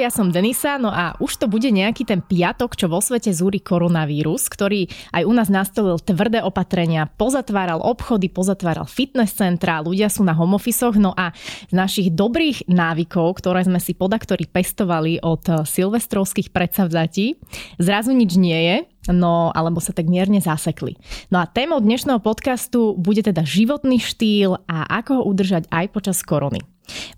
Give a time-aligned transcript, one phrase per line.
[0.00, 3.60] Ja som Denisa, no a už to bude nejaký ten piatok, čo vo svete zúri
[3.60, 10.24] koronavírus, ktorý aj u nás nastolil tvrdé opatrenia, pozatváral obchody, pozatváral fitness centra, ľudia sú
[10.24, 11.36] na home office no a
[11.68, 17.36] z našich dobrých návykov, ktoré sme si podaktori pestovali od silvestrovských predsavzatí,
[17.76, 18.76] zrazu nič nie je,
[19.12, 20.96] no alebo sa tak mierne zasekli.
[21.28, 26.20] No a témou dnešného podcastu bude teda životný štýl a ako ho udržať aj počas
[26.24, 26.64] korony.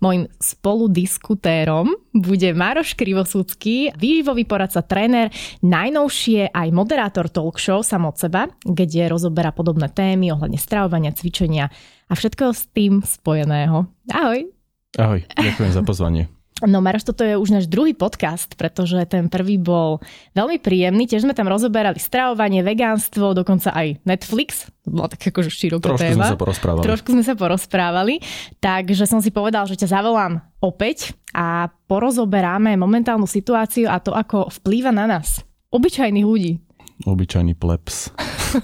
[0.03, 8.19] Mojím spoludiskutérom bude Maroš Krivosudský, výživový poradca, tréner, najnovšie aj moderátor talk show sam od
[8.19, 11.71] seba, kde rozoberá podobné témy ohľadne stravovania, cvičenia
[12.09, 13.89] a všetko s tým spojeného.
[14.11, 14.51] Ahoj.
[14.99, 16.29] Ahoj, ďakujem za pozvanie.
[16.63, 19.99] No Maroš, toto je už náš druhý podcast, pretože ten prvý bol
[20.31, 21.03] veľmi príjemný.
[21.11, 24.71] Tiež sme tam rozoberali stravovanie, vegánstvo, dokonca aj Netflix.
[24.87, 26.23] Bola tak akože široká Trošku téma.
[26.23, 26.83] sme sa porozprávali.
[26.87, 28.23] Trošku sme sa porozprávali.
[28.63, 34.47] Takže som si povedal, že ťa zavolám opäť a porozoberáme momentálnu situáciu a to, ako
[34.63, 35.43] vplýva na nás.
[35.75, 36.63] Obyčajných ľudí.
[37.03, 38.15] Obyčajný plebs.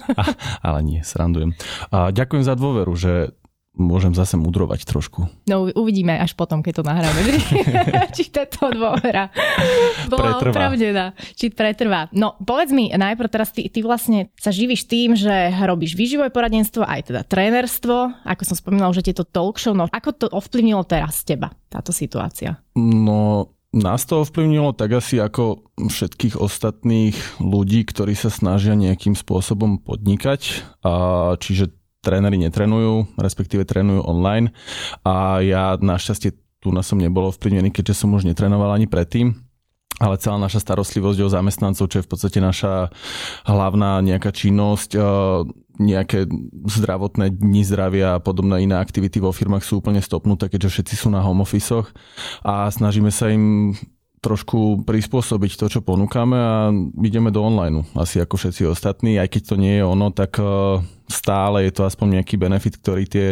[0.66, 1.52] ale nie, srandujem.
[1.92, 3.34] A ďakujem za dôveru, že
[3.80, 5.26] môžem zase mudrovať trošku.
[5.48, 7.20] No uvidíme až potom, keď to nahráme.
[8.16, 9.32] či táto dôvera
[10.06, 10.52] bola Pretrvá.
[10.52, 11.06] opravnená.
[11.34, 12.12] Či pretrvá.
[12.12, 16.84] No povedz mi najprv teraz, ty, ty vlastne sa živíš tým, že robíš výživové poradenstvo,
[16.84, 18.22] aj teda trénerstvo.
[18.28, 19.72] Ako som spomínala, že tieto talk show.
[19.72, 22.60] No ako to ovplyvnilo teraz teba, táto situácia?
[22.76, 29.78] No, nás to ovplyvnilo tak asi ako všetkých ostatných ľudí, ktorí sa snažia nejakým spôsobom
[29.78, 30.66] podnikať.
[30.82, 30.92] A
[31.38, 31.70] čiže
[32.00, 34.52] tréneri netrenujú, respektíve trénujú online.
[35.04, 39.32] A ja našťastie tu na som nebol ovplyvnený, keďže som už netrenoval ani predtým.
[40.00, 42.88] Ale celá naša starostlivosť o zamestnancov, čo je v podstate naša
[43.44, 45.00] hlavná nejaká činnosť, e,
[45.76, 46.24] nejaké
[46.72, 51.08] zdravotné dni zdravia a podobné iné aktivity vo firmách sú úplne stopnuté, keďže všetci sú
[51.12, 51.84] na home office
[52.40, 53.76] a snažíme sa im
[54.20, 56.68] trošku prispôsobiť to, čo ponúkame a
[57.00, 59.16] ideme do online, asi ako všetci ostatní.
[59.16, 60.44] Aj keď to nie je ono, tak e,
[61.08, 63.26] stále je to aspoň nejaký benefit, ktorý tie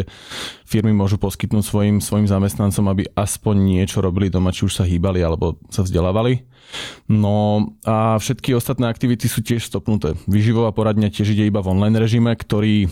[0.65, 5.21] firmy môžu poskytnúť svojim, svojim zamestnancom, aby aspoň niečo robili doma, či už sa hýbali
[5.21, 6.49] alebo sa vzdelávali.
[7.09, 10.17] No a všetky ostatné aktivity sú tiež stopnuté.
[10.25, 12.89] Vyživová poradňa tiež ide iba v online režime, ktorý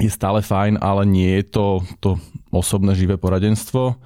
[0.00, 1.66] je stále fajn, ale nie je to,
[2.00, 2.10] to
[2.48, 4.00] osobné živé poradenstvo.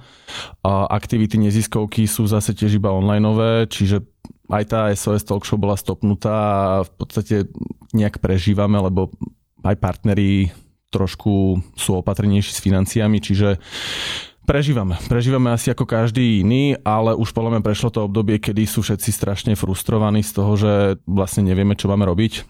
[0.91, 4.03] Aktivity neziskovky sú zase tiež iba onlineové, čiže
[4.51, 7.35] aj tá SOS Talk bola stopnutá a v podstate
[7.95, 9.11] nejak prežívame, lebo
[9.63, 10.51] aj partneri
[10.91, 13.59] trošku sú opatrnejší s financiami, čiže
[14.47, 14.95] Prežívame.
[15.11, 19.11] Prežívame asi ako každý iný, ale už podľa mňa prešlo to obdobie, kedy sú všetci
[19.11, 20.73] strašne frustrovaní z toho, že
[21.03, 22.47] vlastne nevieme, čo máme robiť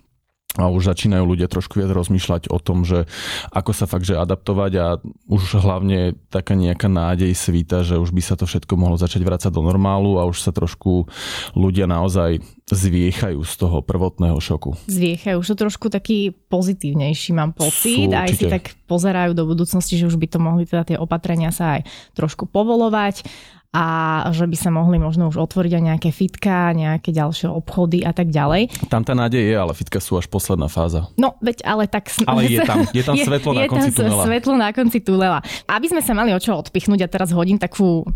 [0.58, 3.06] a už začínajú ľudia trošku viac rozmýšľať o tom, že
[3.54, 4.88] ako sa fakt že adaptovať a
[5.30, 9.54] už hlavne taká nejaká nádej svíta, že už by sa to všetko mohlo začať vrácať
[9.54, 11.06] do normálu a už sa trošku
[11.54, 14.76] ľudia naozaj zviechajú z toho prvotného šoku.
[14.92, 18.12] Zviechajú, už sú trošku taký pozitívnejší, mám pocit.
[18.12, 21.56] Sú, aj si tak pozerajú do budúcnosti, že už by to mohli teda tie opatrenia
[21.56, 23.24] sa aj trošku povolovať
[23.72, 23.86] a
[24.32, 28.32] že by sa mohli možno už otvoriť aj nejaké fitka, nejaké ďalšie obchody a tak
[28.32, 28.88] ďalej.
[28.88, 31.12] Tam tá nádej je, ale fitka sú až posledná fáza.
[31.16, 32.08] No, veď ale tak...
[32.08, 34.24] sm- Ale je tam- je tam svetlo na je konci tam tunela.
[34.24, 35.40] svetlo na konci tunela.
[35.68, 38.08] Aby sme sa mali o čo odpichnúť a teraz hodím takú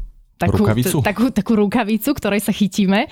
[0.42, 0.98] takú, Rukavicu?
[1.06, 3.06] takú, takú rukavicu, ktorej sa chytíme.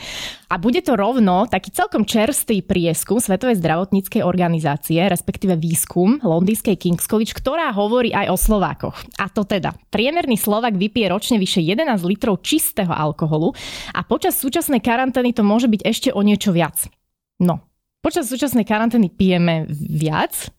[0.50, 7.06] A bude to rovno taký celkom čerstvý prieskum Svetovej zdravotníckej organizácie, respektíve výskum londýnskej King's
[7.06, 8.98] College, ktorá hovorí aj o Slovákoch.
[9.22, 13.54] A to teda, priemerný Slovak vypije ročne vyše 11 litrov čistého alkoholu
[13.94, 16.90] a počas súčasnej karantény to môže byť ešte o niečo viac.
[17.38, 17.62] No,
[18.02, 20.50] počas súčasnej karantény pijeme viac.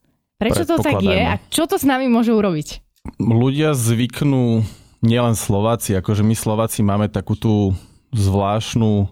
[0.40, 2.80] Prečo to tak je a čo to s nami môže urobiť?
[3.20, 4.64] Ľudia zvyknú,
[5.00, 7.72] nielen Slováci, akože my Slováci máme takú tú
[8.12, 9.08] zvláštnu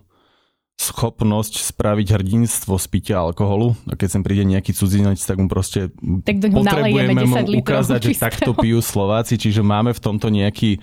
[0.78, 3.74] schopnosť spraviť hrdinstvo z pitia alkoholu.
[3.90, 5.90] A keď sem príde nejaký cudzinec, tak mu proste
[6.22, 10.30] Tak do potrebujeme mu 10 litrov ukázať, že takto pijú Slováci, čiže máme v tomto
[10.30, 10.78] nejaký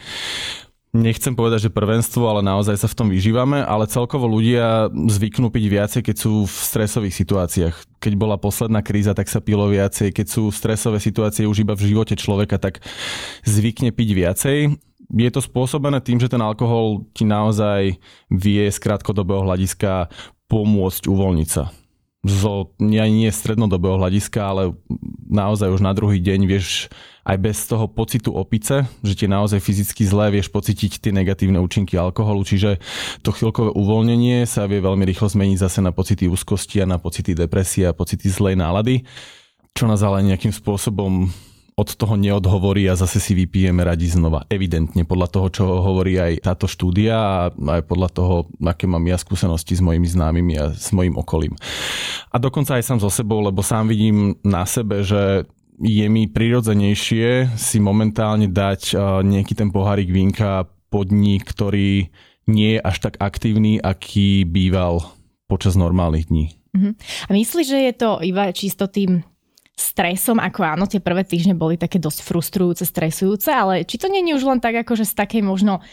[0.95, 5.65] Nechcem povedať, že prvenstvo, ale naozaj sa v tom vyžívame, ale celkovo ľudia zvyknú piť
[5.67, 7.75] viacej, keď sú v stresových situáciách.
[7.99, 10.15] Keď bola posledná kríza, tak sa pilo viacej.
[10.15, 12.79] Keď sú stresové situácie už iba v živote človeka, tak
[13.43, 14.57] zvykne piť viacej.
[15.13, 18.01] Je to spôsobené tým, že ten alkohol ti naozaj
[18.33, 20.09] vie z krátkodobého hľadiska
[20.49, 21.69] pomôcť uvoľniť sa.
[22.25, 24.73] Zo nie, nie strednodobého hľadiska, ale
[25.29, 26.89] naozaj už na druhý deň vieš
[27.21, 31.97] aj bez toho pocitu opice, že ti naozaj fyzicky zlé vieš pocítiť tie negatívne účinky
[31.97, 32.81] alkoholu, čiže
[33.21, 37.37] to chvíľkové uvoľnenie sa vie veľmi rýchlo zmeniť zase na pocity úzkosti a na pocity
[37.37, 39.05] depresie a pocity zlej nálady,
[39.77, 41.29] čo nás ale nejakým spôsobom
[41.75, 44.47] od toho neodhovorí a zase si vypijeme radi znova.
[44.47, 49.19] Evidentne podľa toho, čo hovorí aj táto štúdia a aj podľa toho, aké mám ja
[49.19, 51.51] skúsenosti s mojimi známymi a s mojim okolím.
[52.31, 55.43] A dokonca aj sám so sebou, lebo sám vidím na sebe, že
[55.75, 58.95] je mi prirodzenejšie si momentálne dať
[59.27, 62.07] nejaký ten pohárik vínka podnik, ktorý
[62.47, 65.03] nie je až tak aktívny, aký býval
[65.51, 66.55] počas normálnych dní.
[66.71, 66.95] Uh-huh.
[67.27, 69.27] A myslíš, že je to iba čisto tým
[69.75, 74.33] stresom, ako áno, tie prvé týždne boli také dosť frustrujúce, stresujúce, ale či to je
[74.33, 75.83] už len tak, ako že z takej možno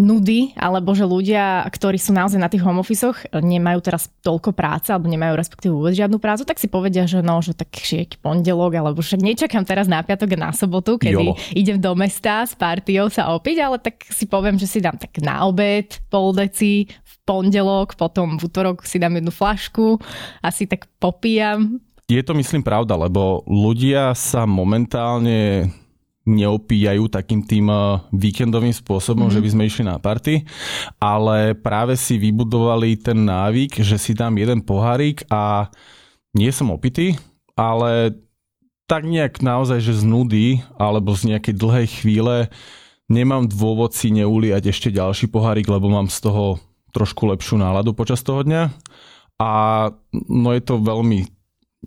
[0.00, 3.04] nudy, alebo že ľudia, ktorí sú naozaj na tých home office
[3.36, 7.44] nemajú teraz toľko práce, alebo nemajú respektíve vôbec žiadnu prácu, tak si povedia, že no,
[7.44, 11.34] že tak šiek pondelok, alebo však nečakám teraz na piatok a na sobotu, kedy Jolo.
[11.52, 15.12] idem do mesta s partiou sa opiť, ale tak si poviem, že si dám tak
[15.20, 20.00] na obed pol deci, v pondelok, potom v útorok si dám jednu flašku,
[20.40, 25.70] asi tak popíjam, je to myslím pravda, lebo ľudia sa momentálne
[26.28, 29.34] neopíjajú takým tým eh, víkendovým spôsobom, mm.
[29.34, 30.44] že by sme išli na party,
[31.00, 35.72] ale práve si vybudovali ten návyk, že si dám jeden pohárik a
[36.36, 37.18] nie som opitý,
[37.58, 38.14] ale
[38.86, 42.36] tak nejak naozaj, že z nudy alebo z nejakej dlhej chvíle
[43.06, 46.58] nemám dôvod si neuliať ešte ďalší pohárik, lebo mám z toho
[46.90, 48.70] trošku lepšiu náladu počas toho dňa.
[49.40, 49.50] A
[50.12, 51.39] no je to veľmi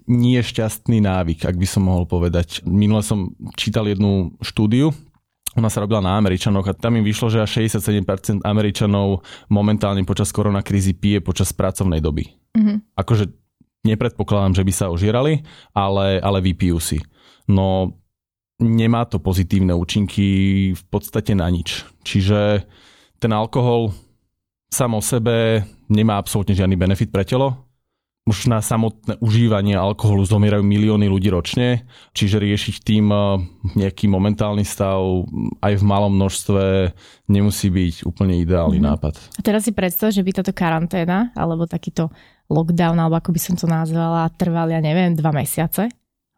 [0.09, 2.65] nie šťastný návyk, ak by som mohol povedať.
[2.65, 4.91] Minule som čítal jednu štúdiu,
[5.53, 9.21] ona sa robila na Američanoch a tam im vyšlo, že až 67% Američanov
[9.53, 12.25] momentálne počas koronakrízy pije počas pracovnej doby.
[12.57, 12.97] Mm-hmm.
[12.97, 13.29] Akože
[13.85, 15.45] nepredpokladám, že by sa ožierali,
[15.77, 16.97] ale, ale vypijú si.
[17.45, 17.93] No
[18.57, 20.27] nemá to pozitívne účinky
[20.73, 21.85] v podstate na nič.
[22.01, 22.65] Čiže
[23.21, 23.93] ten alkohol
[24.73, 27.72] sám o sebe nemá absolútne žiadny benefit pre telo
[28.23, 31.83] už na samotné užívanie alkoholu zomierajú milióny ľudí ročne,
[32.15, 33.21] čiže riešiť tým eh,
[33.75, 35.27] nejaký momentálny stav
[35.59, 36.95] aj v malom množstve
[37.27, 38.91] nemusí byť úplne ideálny mm-hmm.
[38.95, 39.13] nápad.
[39.35, 42.07] A teraz si predstav, že by táto karanténa alebo takýto
[42.47, 45.91] lockdown, alebo ako by som to nazvala, trval, ja neviem, dva mesiace.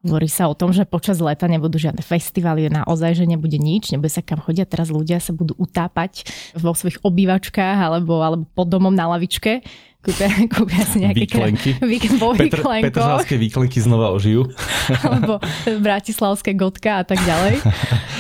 [0.05, 4.13] Hovorí sa o tom, že počas leta nebudú žiadne festivaly, naozaj, že nebude nič, nebude
[4.13, 4.61] sa kam chodia.
[4.61, 9.65] Teraz ľudia sa budú utápať vo svojich obývačkách alebo, alebo pod domom na lavičke
[10.05, 11.69] kúpia, kúpia si nejaké výklenky.
[11.97, 14.45] Víkend po Petr, Petržalské výklenky znova ožijú.
[15.05, 15.41] Alebo
[15.81, 17.65] bratislavské gotka a tak ďalej.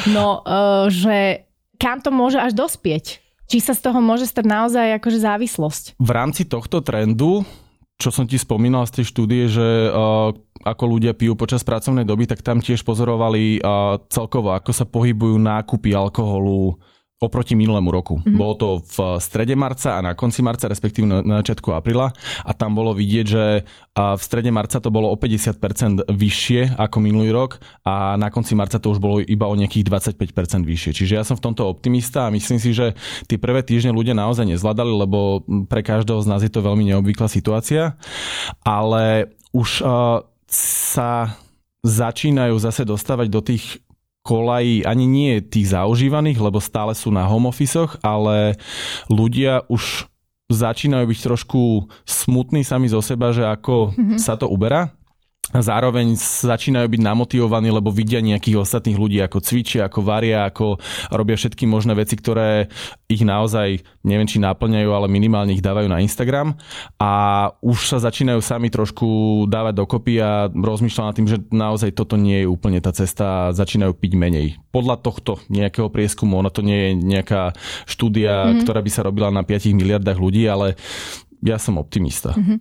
[0.09, 1.45] No, uh, že
[1.77, 3.21] kam to môže až dospieť?
[3.45, 5.83] Či sa z toho môže stať naozaj akože závislosť?
[6.01, 7.45] V rámci tohto trendu,
[8.01, 10.33] čo som ti spomínal z tej štúdie, že uh,
[10.65, 15.37] ako ľudia pijú počas pracovnej doby, tak tam tiež pozorovali uh, celkovo, ako sa pohybujú
[15.37, 16.81] nákupy alkoholu
[17.15, 18.19] oproti minulému roku.
[18.19, 18.35] Mm-hmm.
[18.35, 22.11] Bolo to v strede marca a na konci marca, respektíve na, začiatku apríla
[22.43, 23.63] a tam bolo vidieť, že
[23.95, 28.83] v strede marca to bolo o 50% vyššie ako minulý rok a na konci marca
[28.83, 30.91] to už bolo iba o nejakých 25% vyššie.
[30.91, 32.99] Čiže ja som v tomto optimista a myslím si, že
[33.31, 37.31] tie prvé týždne ľudia naozaj nezvládali, lebo pre každého z nás je to veľmi neobvyklá
[37.31, 37.95] situácia,
[38.67, 40.19] ale už uh,
[40.51, 41.39] sa
[41.85, 43.84] začínajú zase dostávať do tých
[44.25, 48.57] kolají ani nie tých zaužívaných, lebo stále sú na home office ale
[49.05, 50.09] ľudia už
[50.49, 54.17] začínajú byť trošku smutní sami zo seba, že ako mm-hmm.
[54.17, 54.93] sa to uberá
[55.53, 60.81] a zároveň začínajú byť namotivovaní, lebo vidia nejakých ostatných ľudí, ako cvičia, ako varia, ako
[61.13, 62.71] robia všetky možné veci, ktoré
[63.05, 66.57] ich naozaj, neviem či náplňajú, ale minimálne ich dávajú na Instagram
[66.97, 67.11] a
[67.61, 69.05] už sa začínajú sami trošku
[69.45, 73.53] dávať dokopy a rozmýšľať nad tým, že naozaj toto nie je úplne tá cesta a
[73.53, 74.47] začínajú piť menej.
[74.73, 77.53] Podľa tohto nejakého prieskumu, ono to nie je nejaká
[77.85, 78.61] štúdia, mm-hmm.
[78.65, 80.73] ktorá by sa robila na 5 miliardách ľudí, ale
[81.45, 82.33] ja som optimista.
[82.33, 82.57] Uh-huh.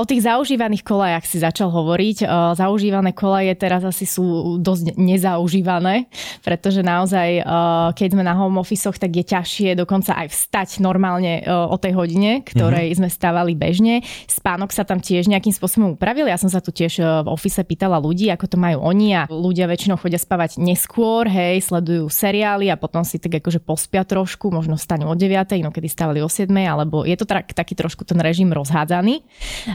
[0.00, 2.24] O tých zaužívaných kolajach si začal hovoriť.
[2.56, 6.08] Zaužívané kolaje teraz asi sú dosť nezaužívané,
[6.40, 7.44] pretože naozaj,
[7.92, 12.40] keď sme na home office tak je ťažšie dokonca aj vstať normálne o tej hodine,
[12.40, 12.98] ktorej uh-huh.
[13.04, 14.00] sme stávali bežne.
[14.24, 16.24] Spánok sa tam tiež nejakým spôsobom upravil.
[16.24, 19.68] Ja som sa tu tiež v office pýtala ľudí, ako to majú oni a ľudia
[19.68, 24.80] väčšinou chodia spávať neskôr, hej, sledujú seriály a potom si tak akože pospia trošku, možno
[24.80, 28.48] stanú o 9, inokedy stávali o 7, alebo je to tak, taký trošku ten režim
[28.54, 29.26] rozhádzaný.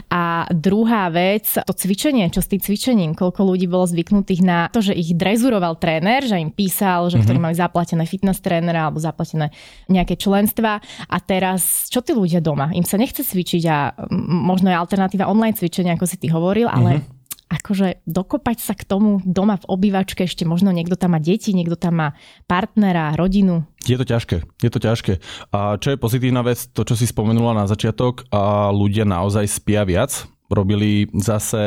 [0.08, 4.80] A druhá vec, to cvičenie, čo s tým cvičením, koľko ľudí bolo zvyknutých na to,
[4.80, 7.24] že ich drezuroval tréner, že im písal, že mm-hmm.
[7.28, 9.52] ktorí mali zaplatené fitness trénera alebo zaplatené
[9.92, 10.80] nejaké členstva.
[11.06, 12.72] A teraz, čo tí ľudia doma?
[12.72, 16.98] Im sa nechce cvičiť a možno je alternatíva online cvičenia, ako si ty hovoril, ale
[16.98, 17.21] mm-hmm
[17.52, 21.76] akože dokopať sa k tomu doma v obývačke, ešte možno niekto tam má deti, niekto
[21.76, 22.08] tam má
[22.48, 23.68] partnera, rodinu?
[23.84, 25.12] Je to ťažké, je to ťažké.
[25.52, 29.84] A čo je pozitívna vec, to čo si spomenula na začiatok, a ľudia naozaj spia
[29.84, 31.64] viac, robili zase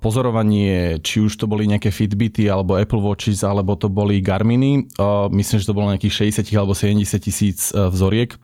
[0.00, 4.88] pozorovanie, či už to boli nejaké Fitbity alebo Apple Watches, alebo to boli Garminy.
[5.30, 8.34] Myslím, že to bolo nejakých 60 alebo 70 tisíc e, vzoriek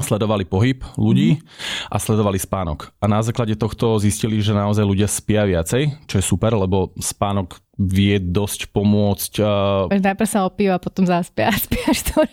[0.00, 1.44] sledovali pohyb ľudí
[1.92, 2.88] a sledovali spánok.
[2.96, 7.60] A na základe tohto zistili, že naozaj ľudia spia viacej, čo je super, lebo spánok
[7.76, 9.32] vie dosť pomôcť.
[9.40, 9.92] Uh...
[9.92, 12.24] Najprv sa opíva a potom zaspia a spíš to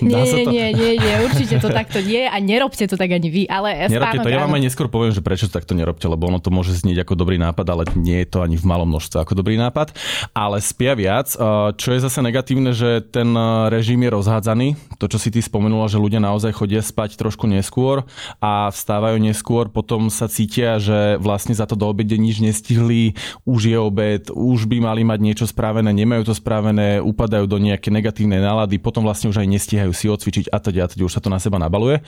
[0.04, 0.16] Áno.
[0.16, 3.42] nie, nie, nie, nie, nie, určite to takto nie a nerobte to tak ani vy,
[3.46, 6.40] ale Nerobte to, ja vám aj neskôr poviem, že prečo to takto nerobte, lebo ono
[6.40, 9.36] to môže znieť ako dobrý nápad, ale nie je to ani v malom množstve ako
[9.36, 9.92] dobrý nápad.
[10.32, 11.32] Ale spia viac,
[11.76, 13.30] čo je zase negatívne, že ten
[13.68, 14.68] režim je rozhádzaný.
[14.96, 18.04] To, čo si ty spomenula, že ľudia naozaj chodia spať trošku neskôr
[18.40, 23.14] a vstávajú neskôr, potom sa cítia, že vlastne za to do obede nič nestihli,
[23.44, 27.88] už je obed, už by mali mať niečo spravené, nemajú to spravené, upadajú do nejaké
[27.92, 29.48] negatívnej nálady, potom vlastne už aj
[29.90, 32.00] nestíhajú si odcvičiť a teda, a teda už sa to na seba nabaluje,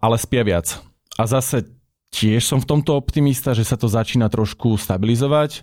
[0.00, 0.80] ale spia viac.
[1.20, 1.68] A zase
[2.10, 5.62] tiež som v tomto optimista, že sa to začína trošku stabilizovať.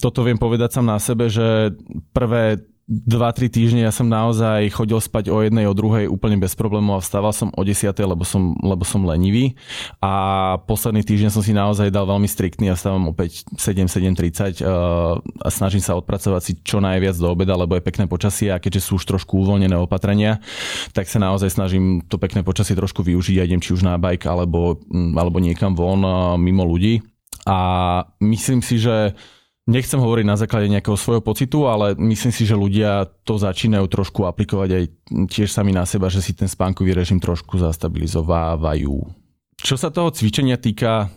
[0.00, 1.76] Toto viem povedať sám na sebe, že
[2.10, 7.00] prvé 2-3 týždne ja som naozaj chodil spať o jednej, o druhej úplne bez problémov
[7.00, 9.56] a vstával som o 10, lebo som, lebo som lenivý.
[10.04, 15.16] A posledný týždeň som si naozaj dal veľmi striktný a vstávam opäť 7, 7.30 uh,
[15.16, 18.84] a snažím sa odpracovať si čo najviac do obeda, lebo je pekné počasie a keďže
[18.84, 20.44] sú už trošku uvoľnené opatrenia,
[20.92, 23.40] tak sa naozaj snažím to pekné počasie trošku využiť.
[23.40, 27.00] A idem či už na bike alebo, mm, alebo niekam von uh, mimo ľudí.
[27.48, 27.56] A
[28.20, 29.16] myslím si, že
[29.64, 34.28] Nechcem hovoriť na základe nejakého svojho pocitu, ale myslím si, že ľudia to začínajú trošku
[34.28, 34.84] aplikovať aj
[35.32, 38.94] tiež sami na seba, že si ten spánkový režim trošku zastabilizovávajú.
[39.56, 41.08] Čo sa toho cvičenia týka,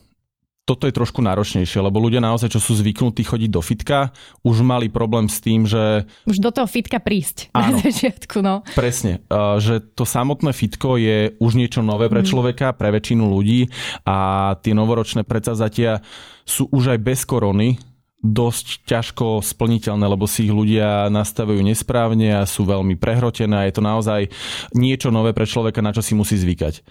[0.68, 4.12] toto je trošku náročnejšie, lebo ľudia naozaj, čo sú zvyknutí chodiť do fitka,
[4.44, 6.04] už mali problém s tým, že...
[6.28, 8.68] Už do toho fitka prísť Áno, na začiatku, no.
[8.76, 9.24] Presne,
[9.64, 12.28] že to samotné fitko je už niečo nové pre mhm.
[12.28, 13.72] človeka, pre väčšinu ľudí
[14.04, 16.04] a tie novoročné predsazatia
[16.44, 17.80] sú už aj bez korony,
[18.22, 23.74] dosť ťažko splniteľné, lebo si ich ľudia nastavujú nesprávne a sú veľmi prehrotené a je
[23.78, 24.22] to naozaj
[24.74, 26.82] niečo nové pre človeka, na čo si musí zvykať.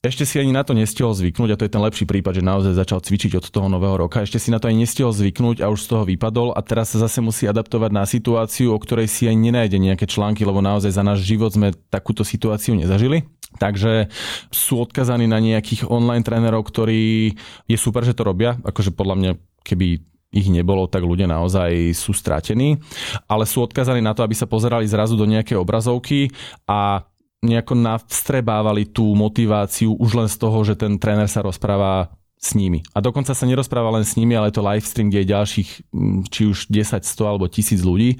[0.00, 2.72] Ešte si ani na to nestihol zvyknúť a to je ten lepší prípad, že naozaj
[2.72, 4.24] začal cvičiť od toho nového roka.
[4.24, 7.04] Ešte si na to aj nestihol zvyknúť a už z toho vypadol a teraz sa
[7.04, 11.04] zase musí adaptovať na situáciu, o ktorej si aj nenájde nejaké články, lebo naozaj za
[11.04, 13.28] náš život sme takúto situáciu nezažili.
[13.60, 14.08] Takže
[14.48, 17.36] sú odkazaní na nejakých online trénerov, ktorí
[17.68, 18.56] je super, že to robia.
[18.64, 19.30] Akože podľa mňa,
[19.68, 22.78] keby ich nebolo, tak ľudia naozaj sú stratení,
[23.26, 26.30] ale sú odkazaní na to, aby sa pozerali zrazu do nejakej obrazovky
[26.70, 27.02] a
[27.42, 32.80] nejako navstrebávali tú motiváciu už len z toho, že ten tréner sa rozpráva s nimi.
[32.96, 36.20] A dokonca sa nerozpráva len s nimi, ale to live stream, kde je ďalších mm,
[36.32, 38.16] či už 10, 100 alebo 1000 ľudí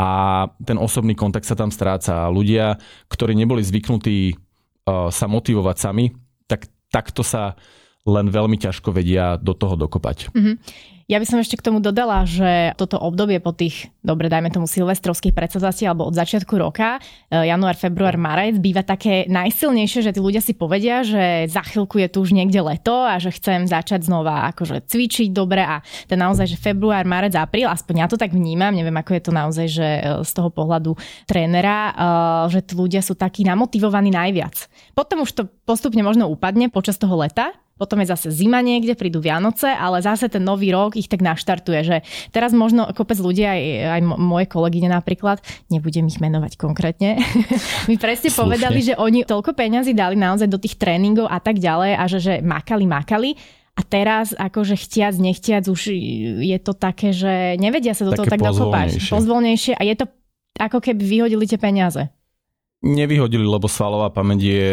[0.00, 0.08] a
[0.64, 2.28] ten osobný kontakt sa tam stráca.
[2.28, 2.80] A ľudia,
[3.12, 6.16] ktorí neboli zvyknutí uh, sa motivovať sami,
[6.48, 7.60] tak takto sa
[8.08, 10.32] len veľmi ťažko vedia do toho dokopať.
[10.32, 10.56] Mm-hmm.
[11.08, 14.68] Ja by som ešte k tomu dodala, že toto obdobie po tých, dobre, dajme tomu
[14.68, 17.00] silvestrovských predsadzastí alebo od začiatku roka,
[17.32, 21.96] e, január, február, marec, býva také najsilnejšie, že tí ľudia si povedia, že za chvíľku
[21.96, 26.20] je tu už niekde leto a že chcem začať znova akože cvičiť dobre a ten
[26.20, 29.66] naozaj, že február, marec, apríl, aspoň ja to tak vnímam, neviem ako je to naozaj,
[29.72, 30.92] že e, z toho pohľadu
[31.24, 31.92] trénera, e,
[32.52, 34.68] že tí ľudia sú takí namotivovaní najviac.
[34.92, 39.22] Potom už to postupne možno upadne počas toho leta, potom je zase zima niekde, prídu
[39.22, 41.96] Vianoce, ale zase ten nový rok ich tak naštartuje, že
[42.34, 43.62] teraz možno kopec ľudí, aj,
[43.94, 45.38] aj moje kolegyne napríklad,
[45.70, 47.22] nebudem ich menovať konkrétne,
[47.90, 48.42] mi presne Slušne.
[48.42, 52.18] povedali, že oni toľko peňazí dali naozaj do tých tréningov a tak ďalej a že,
[52.18, 53.30] že makali, makali
[53.78, 55.94] a teraz akože chtiac, nechtiac už
[56.42, 58.88] je to také, že nevedia sa do také toho tak dokopať.
[58.98, 60.06] Pozvolnejšie a je to
[60.58, 62.10] ako keby vyhodili tie peniaze
[62.82, 64.66] nevyhodili, lebo svalová pamäť je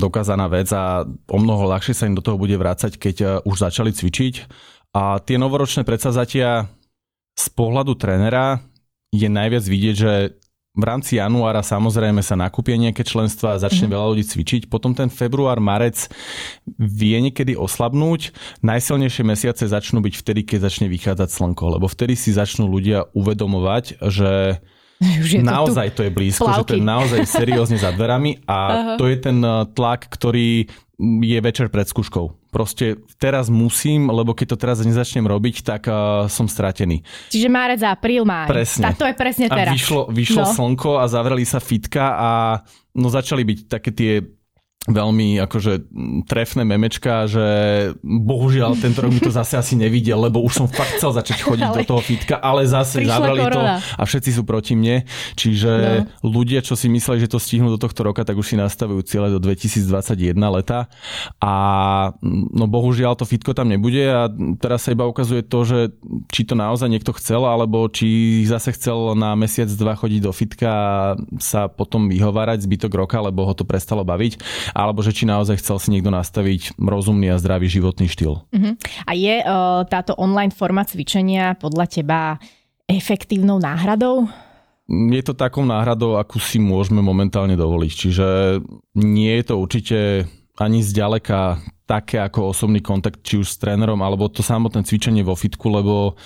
[0.00, 3.56] dokázaná vec a o mnoho ľahšie sa im do toho bude vrácať, keď eh, už
[3.68, 4.34] začali cvičiť.
[4.92, 6.68] A tie novoročné predsazatia
[7.32, 8.60] z pohľadu trénera
[9.12, 10.12] je najviac vidieť, že
[10.72, 13.92] v rámci januára samozrejme sa nakúpia nejaké členstva a začne mm.
[13.92, 14.62] veľa ľudí cvičiť.
[14.72, 16.08] Potom ten február, marec
[16.80, 18.32] vie niekedy oslabnúť.
[18.64, 24.00] Najsilnejšie mesiace začnú byť vtedy, keď začne vychádzať slnko, lebo vtedy si začnú ľudia uvedomovať,
[24.08, 24.64] že
[25.24, 26.58] už je naozaj to, to je blízko, plavky.
[26.58, 28.96] že to je naozaj seriózne za dverami a uh-huh.
[28.98, 30.66] to je ten eh, tlak, ktorý
[31.02, 32.52] je večer pred skúškou.
[32.52, 37.00] Proste teraz musím, lebo keď to teraz nezačnem robiť, tak uh, som stratený.
[37.32, 38.46] Čiže márec, apríl, máj.
[38.46, 38.92] Presne.
[38.92, 39.72] Tak to je presne teraz.
[39.72, 40.52] A vyšlo, vyšlo no.
[40.52, 42.30] slnko a zavreli sa fitka a
[42.92, 44.12] no začali byť také tie
[44.90, 45.94] veľmi akože
[46.26, 47.46] trefné memečka, že
[48.02, 51.68] bohužiaľ tento rok mi to zase asi nevidel, lebo už som fakt chcel začať chodiť
[51.70, 55.06] ale do toho fitka, ale zase zabrali to a všetci sú proti mne.
[55.38, 55.72] Čiže
[56.10, 56.26] no.
[56.26, 59.30] ľudia, čo si mysleli, že to stihnú do tohto roka, tak už si nastavujú ciele
[59.30, 60.90] do 2021 leta
[61.38, 61.54] a
[62.50, 64.26] no bohužiaľ to fitko tam nebude a
[64.58, 65.78] teraz sa iba ukazuje to, že
[66.34, 70.66] či to naozaj niekto chcel, alebo či zase chcel na mesiac, dva chodiť do fitka
[70.66, 70.94] a
[71.38, 74.42] sa potom vyhovárať zbytok roka, lebo ho to prestalo baviť
[74.72, 78.42] alebo že či naozaj chcel si niekto nastaviť rozumný a zdravý životný štýl.
[78.42, 78.72] Uh-huh.
[79.06, 82.20] A je uh, táto online forma cvičenia podľa teba
[82.88, 84.28] efektívnou náhradou?
[84.90, 87.92] Je to takou náhradou, akú si môžeme momentálne dovoliť.
[87.92, 88.26] Čiže
[88.98, 89.98] nie je to určite
[90.60, 95.36] ani zďaleka také ako osobný kontakt či už s trénerom, alebo to samotné cvičenie vo
[95.36, 96.16] fitku, lebo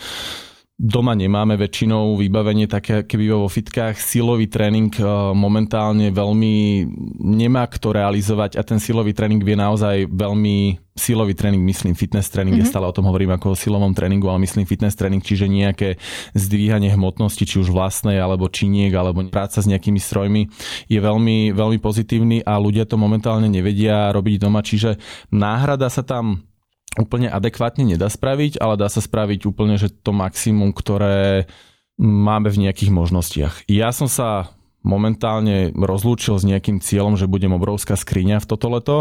[0.76, 3.97] Doma nemáme väčšinou vybavenie také, keby vo fitkách.
[3.97, 6.85] Silový tréning eh, momentálne veľmi
[7.16, 12.56] nemá kto realizovať a ten silový tréning vie naozaj veľmi silový tréning, myslím fitness tréning,
[12.56, 12.68] mm-hmm.
[12.68, 16.00] ja stále o tom hovorím ako o silovom tréningu, ale myslím fitness tréning, čiže nejaké
[16.33, 20.49] zdvíhanie hmotnosti, či už vlastnej, alebo činiek, alebo práca s nejakými strojmi
[20.88, 24.97] je veľmi, veľmi pozitívny a ľudia to momentálne nevedia robiť doma, čiže
[25.28, 26.49] náhrada sa tam
[26.95, 31.50] úplne adekvátne nedá spraviť, ale dá sa spraviť úplne, že to maximum, ktoré
[31.99, 33.55] máme v nejakých možnostiach.
[33.66, 34.55] Ja som sa
[34.87, 38.97] momentálne rozlúčil s nejakým cieľom, že budem obrovská skriňa v toto leto,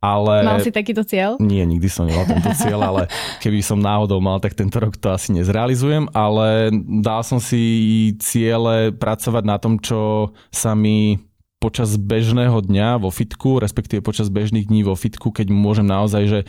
[0.00, 0.40] ale...
[0.40, 1.36] Mal si takýto cieľ?
[1.44, 3.02] Nie, nikdy som nemal tento cieľ, ale
[3.44, 6.72] keby som náhodou mal, tak tento rok to asi nezrealizujem, ale
[7.04, 11.20] dal som si ciele pracovať na tom, čo sa mi
[11.66, 16.40] počas bežného dňa vo fitku, respektíve počas bežných dní vo fitku, keď môžem naozaj že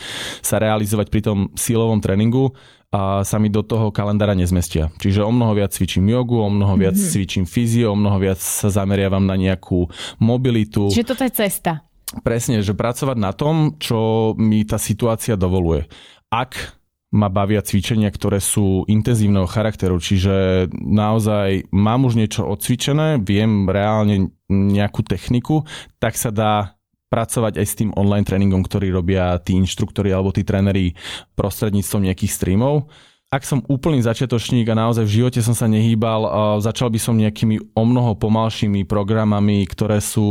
[0.46, 2.54] sa realizovať pri tom silovom tréningu,
[2.88, 4.96] a sa mi do toho kalendára nezmestia.
[5.04, 7.12] Čiže o mnoho viac cvičím jogu, o mnoho viac mm-hmm.
[7.12, 9.92] cvičím fyzio, o mnoho viac sa zameriavam na nejakú
[10.24, 10.88] mobilitu.
[10.88, 11.84] Čiže toto je cesta.
[12.24, 15.92] Presne, že pracovať na tom, čo mi tá situácia dovoluje.
[16.32, 16.77] Ak
[17.12, 24.36] ma bavia cvičenia, ktoré sú intenzívneho charakteru, čiže naozaj mám už niečo odcvičené, viem reálne
[24.52, 25.64] nejakú techniku,
[26.04, 26.76] tak sa dá
[27.08, 30.92] pracovať aj s tým online tréningom, ktorý robia tí inštruktori alebo tí tréneri
[31.40, 32.92] prostredníctvom nejakých streamov
[33.28, 36.24] ak som úplný začiatočník a naozaj v živote som sa nehýbal,
[36.64, 40.24] začal by som nejakými o mnoho pomalšími programami, ktoré sú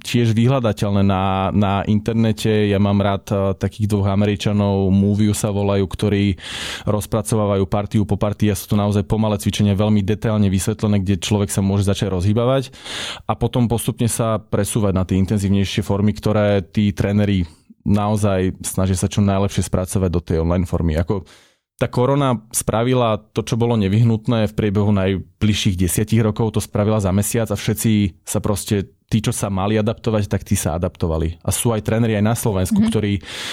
[0.00, 2.72] tiež vyhľadateľné na, na internete.
[2.72, 3.28] Ja mám rád
[3.60, 6.40] takých dvoch Američanov, Moviu sa volajú, ktorí
[6.88, 11.52] rozpracovávajú partiu po partii a sú to naozaj pomalé cvičenia, veľmi detailne vysvetlené, kde človek
[11.52, 12.72] sa môže začať rozhýbavať
[13.28, 17.44] a potom postupne sa presúvať na tie intenzívnejšie formy, ktoré tí tréneri
[17.84, 20.96] naozaj snažia sa čo najlepšie spracovať do tej online formy.
[20.96, 21.28] Ako
[21.78, 27.14] tá korona spravila to, čo bolo nevyhnutné v priebehu najbližších desiatich rokov, to spravila za
[27.14, 31.38] mesiac a všetci sa proste, tí, čo sa mali adaptovať, tak tí sa adaptovali.
[31.38, 32.90] A sú aj tréneri aj na Slovensku, mm-hmm.
[32.90, 33.12] ktorí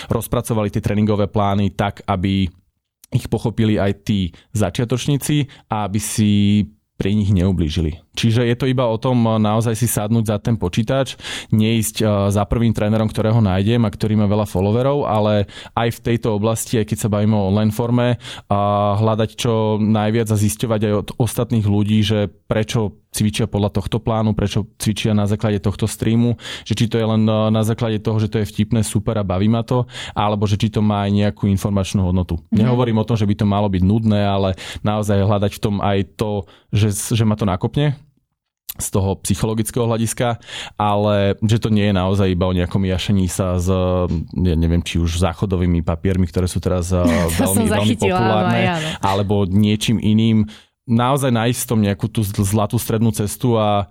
[0.09, 2.49] rozpracovali tie tréningové plány tak, aby
[3.13, 6.65] ich pochopili aj tí začiatočníci a aby si
[6.97, 8.04] pri nich neublížili.
[8.15, 11.19] Čiže je to iba o tom eh, naozaj si sadnúť za ten počítač,
[11.51, 16.03] neísť eh, za prvým trénerom, ktorého nájdem a ktorý má veľa followerov, ale aj v
[16.11, 18.59] tejto oblasti, aj keď sa bavíme o online forme, a
[18.97, 24.35] hľadať čo najviac a zisťovať aj od ostatných ľudí, že prečo cvičia podľa tohto plánu,
[24.35, 26.35] prečo cvičia na základe tohto streamu,
[26.67, 29.27] že či to je len eh, na základe toho, že to je vtipné, super a
[29.27, 32.39] baví ma to, alebo že či to má aj nejakú informačnú hodnotu.
[32.51, 32.67] Mm.
[32.67, 35.97] Nehovorím o tom, že by to malo byť nudné, ale naozaj hľadať v tom aj
[36.19, 36.43] to,
[36.75, 37.95] že, že ma to nakopne
[38.75, 40.39] z toho psychologického hľadiska,
[40.75, 43.71] ale že to nie je naozaj iba o nejakom jašení sa s,
[44.35, 47.01] ja neviem, či už záchodovými papiermi, ktoré sú teraz eh,
[47.39, 48.89] veľmi, veľmi populárne, ja, no.
[48.99, 50.47] alebo niečím iným.
[50.85, 53.89] Naozaj nájsť v tom nejakú tú zlatú strednú cestu a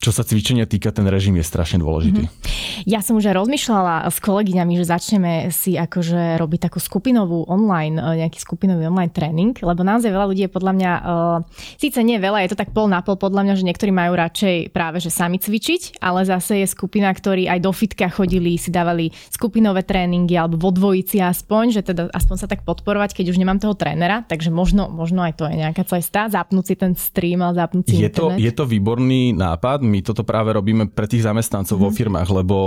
[0.00, 2.24] čo sa cvičenia týka, ten režim je strašne dôležitý.
[2.24, 2.88] Mm-hmm.
[2.88, 8.00] Ja som už aj rozmýšľala s kolegyňami, že začneme si akože robiť takú skupinovú online,
[8.00, 11.38] e, nejaký skupinový online tréning, lebo naozaj veľa ľudí je podľa mňa, uh,
[11.76, 14.72] síce nie veľa, je to tak pol na pol podľa mňa, že niektorí majú radšej
[14.72, 19.12] práve, že sami cvičiť, ale zase je skupina, ktorí aj do fitka chodili, si dávali
[19.28, 23.60] skupinové tréningy alebo vo dvojici aspoň, že teda aspoň sa tak podporovať, keď už nemám
[23.60, 27.60] toho trénera, takže možno, možno aj to je nejaká cesta, zapnúť si ten stream, ale
[27.60, 28.40] zapnúť si je internet.
[28.40, 31.82] To, je to výborný nápad, my toto práve robíme pre tých zamestnancov mm.
[31.82, 31.96] vo mhm.
[31.98, 32.58] firmách, lebo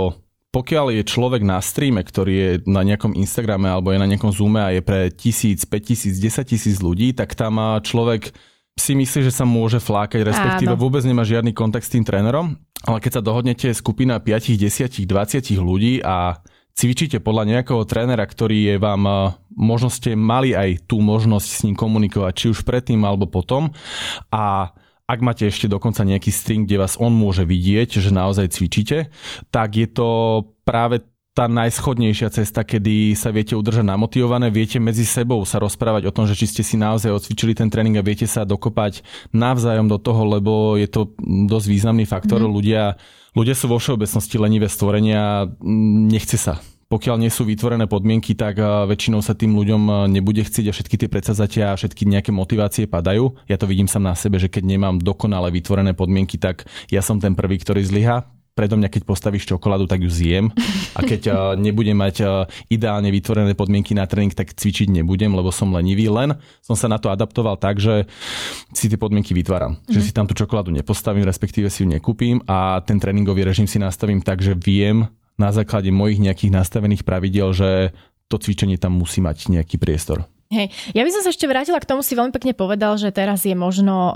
[0.54, 4.62] pokiaľ je človek na streame, ktorý je na nejakom Instagrame alebo je na nejakom Zoome
[4.62, 8.30] a je pre tisíc, 5000, 10 tisíc ľudí, tak tam človek
[8.78, 10.82] si myslí, že sa môže flákať, respektíve Áno.
[10.82, 12.54] vôbec nemá žiadny kontakt s tým trénerom.
[12.86, 16.38] Ale keď sa dohodnete skupina 5, 10, 20 ľudí a
[16.74, 21.78] cvičíte podľa nejakého trénera, ktorý je vám, možno ste mali aj tú možnosť s ním
[21.78, 23.70] komunikovať, či už predtým alebo potom
[24.30, 24.74] a
[25.04, 29.12] ak máte ešte dokonca nejaký stream, kde vás on môže vidieť, že naozaj cvičíte,
[29.52, 30.08] tak je to
[30.64, 36.14] práve tá najschodnejšia cesta, kedy sa viete udržať namotivované, viete medzi sebou sa rozprávať o
[36.14, 39.02] tom, že či ste si naozaj odcvičili ten tréning a viete sa dokopať
[39.34, 41.10] navzájom do toho, lebo je to
[41.50, 42.38] dosť významný faktor.
[42.38, 42.54] Mm.
[42.54, 42.82] Ľudia,
[43.34, 45.50] ľudia sú vo všeobecnosti lenivé stvorenia,
[46.06, 50.76] nechce sa pokiaľ nie sú vytvorené podmienky, tak väčšinou sa tým ľuďom nebude chcieť a
[50.76, 53.34] všetky tie predsazatia a všetky nejaké motivácie padajú.
[53.48, 57.18] Ja to vidím sám na sebe, že keď nemám dokonale vytvorené podmienky, tak ja som
[57.18, 60.46] ten prvý, ktorý zlyha predo mňa, keď postavíš čokoládu, tak ju zjem.
[60.94, 66.06] A keď nebudem mať ideálne vytvorené podmienky na tréning, tak cvičiť nebudem, lebo som lenivý.
[66.06, 68.06] Len som sa na to adaptoval tak, že
[68.70, 69.74] si tie podmienky vytváram.
[69.74, 69.90] Mm-hmm.
[69.90, 73.82] Že si tam tú čokoládu nepostavím, respektíve si ju nekúpim a ten tréningový režim si
[73.82, 77.70] nastavím tak, že viem na základe mojich nejakých nastavených pravidel, že
[78.28, 80.26] to cvičenie tam musí mať nejaký priestor.
[80.52, 83.48] Hej, ja by som sa ešte vrátila k tomu, si veľmi pekne povedal, že teraz
[83.48, 84.12] je možno o,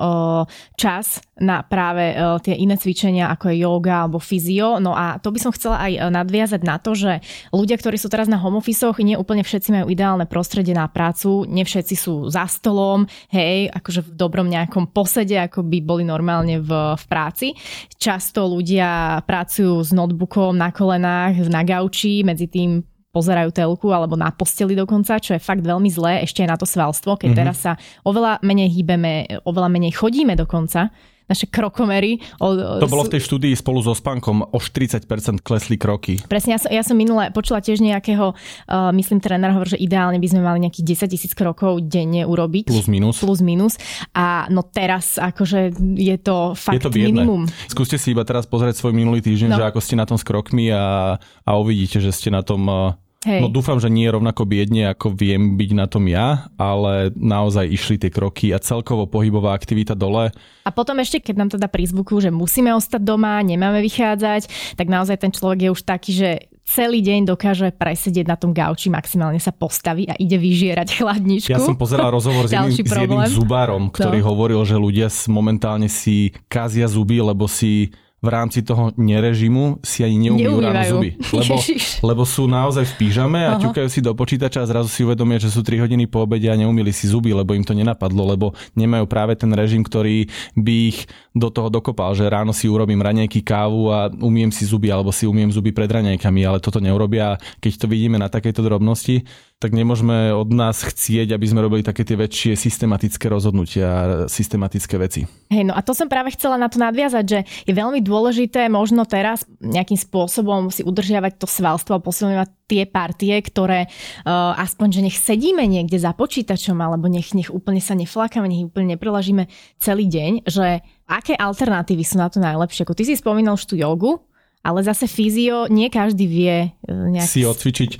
[0.76, 4.76] čas na práve o, tie iné cvičenia, ako je yoga alebo fyzio.
[4.76, 8.28] No a to by som chcela aj nadviazať na to, že ľudia, ktorí sú teraz
[8.28, 12.44] na home office nie úplne všetci majú ideálne prostredie na prácu, nie všetci sú za
[12.44, 17.56] stolom, hej, akože v dobrom nejakom posede, ako by boli normálne v, v práci.
[17.96, 22.84] Často ľudia pracujú s notebookom na kolenách, na gauči, medzi tým
[23.18, 26.70] pozerajú telku alebo na posteli dokonca, čo je fakt veľmi zlé ešte aj na to
[26.70, 27.40] svalstvo, keď mm-hmm.
[27.42, 27.72] teraz sa
[28.06, 30.94] oveľa menej hýbeme, oveľa menej chodíme dokonca
[31.28, 32.18] naše krokomery.
[32.40, 35.04] O, to bolo v tej štúdii spolu so spánkom, o 40%
[35.44, 36.24] klesli kroky.
[36.24, 40.16] Presne, ja som, ja som minule počula tiež nejakého, uh, myslím, tréner hovorí, že ideálne
[40.16, 42.72] by sme mali nejakých 10 tisíc krokov denne urobiť.
[42.72, 43.20] Plus minus.
[43.20, 43.76] Plus minus.
[44.16, 47.44] A no teraz akože je to fakt je to minimum.
[47.68, 49.58] Skúste si iba teraz pozrieť svoj minulý týždeň, no.
[49.60, 52.96] že ako ste na tom s krokmi a, a uvidíte, že ste na tom uh,
[53.26, 53.42] Hej.
[53.42, 57.66] No dúfam, že nie je rovnako biedne, ako viem byť na tom ja, ale naozaj
[57.66, 60.30] išli tie kroky a celkovo pohybová aktivita dole.
[60.62, 65.18] A potom ešte, keď nám teda prizvukujú, že musíme ostať doma, nemáme vychádzať, tak naozaj
[65.18, 66.30] ten človek je už taký, že
[66.62, 71.50] celý deň dokáže presedieť na tom gauči, maximálne sa postaví a ide vyžierať chladničku.
[71.50, 74.26] Ja som pozeral rozhovor s jedným, s jedným zubárom, ktorý no.
[74.30, 80.26] hovoril, že ľudia momentálne si kazia zuby, lebo si v rámci toho nerežimu si ani
[80.26, 81.10] neumývajú ráno zuby.
[81.38, 81.54] Lebo,
[82.02, 83.62] lebo sú naozaj v pížame a Aha.
[83.62, 86.58] ťukajú si do počítača a zrazu si uvedomia, že sú 3 hodiny po obede a
[86.58, 90.26] neumili si zuby, lebo im to nenapadlo, lebo nemajú práve ten režim, ktorý
[90.58, 94.90] by ich do toho dokopal, že ráno si urobím raňajky kávu a umiem si zuby
[94.90, 97.38] alebo si umiem zuby pred raňajkami, ale toto neurobia.
[97.62, 99.22] Keď to vidíme na takejto drobnosti,
[99.58, 105.26] tak nemôžeme od nás chcieť, aby sme robili také tie väčšie systematické rozhodnutia systematické veci.
[105.50, 109.02] Hej, no a to som práve chcela na to nadviazať, že je veľmi dôležité možno
[109.02, 115.04] teraz nejakým spôsobom si udržiavať to svalstvo a posilňovať tie partie, ktoré uh, aspoň, že
[115.10, 119.50] nech sedíme niekde za počítačom alebo nech, nech úplne sa neflakáme, nech úplne neprelažíme
[119.82, 122.86] celý deň, že aké alternatívy sú na to najlepšie?
[122.86, 124.27] Ako ty si spomínal tú jogu,
[124.68, 127.24] ale zase fyzio, nie každý vie e, nejak...
[127.24, 127.90] Si odcvičiť.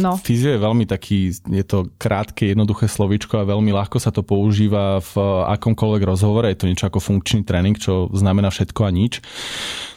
[0.00, 0.16] No.
[0.16, 5.04] Fyzio je veľmi taký, je to krátke, jednoduché slovičko a veľmi ľahko sa to používa
[5.04, 5.14] v
[5.52, 6.48] akomkoľvek rozhovore.
[6.48, 9.20] Je to niečo ako funkčný tréning, čo znamená všetko a nič.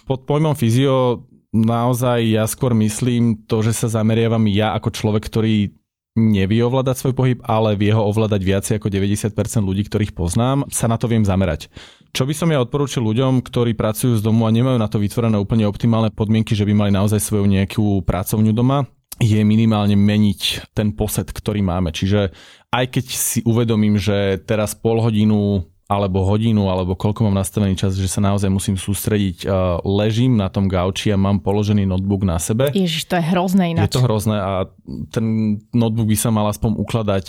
[0.04, 1.24] Pod pojmom fyzio
[1.56, 5.72] naozaj ja skôr myslím to, že sa zameriavam ja ako človek, ktorý
[6.20, 9.32] nevie ovládať svoj pohyb, ale vie ho ovládať viac ako 90%
[9.64, 11.72] ľudí, ktorých poznám, sa na to viem zamerať.
[12.10, 15.38] Čo by som ja odporúčil ľuďom, ktorí pracujú z domu a nemajú na to vytvorené
[15.38, 20.96] úplne optimálne podmienky, že by mali naozaj svoju nejakú pracovňu doma, je minimálne meniť ten
[20.96, 21.92] posed, ktorý máme.
[21.92, 22.32] Čiže
[22.72, 27.98] aj keď si uvedomím, že teraz pol hodinu alebo hodinu, alebo koľko mám nastavený čas,
[27.98, 29.50] že sa naozaj musím sústrediť.
[29.82, 32.70] Ležím na tom gauči a mám položený notebook na sebe.
[32.78, 33.90] Ježiš, to je hrozné ináč.
[33.90, 34.70] Je to hrozné a
[35.10, 37.26] ten notebook by sa mal aspoň ukladať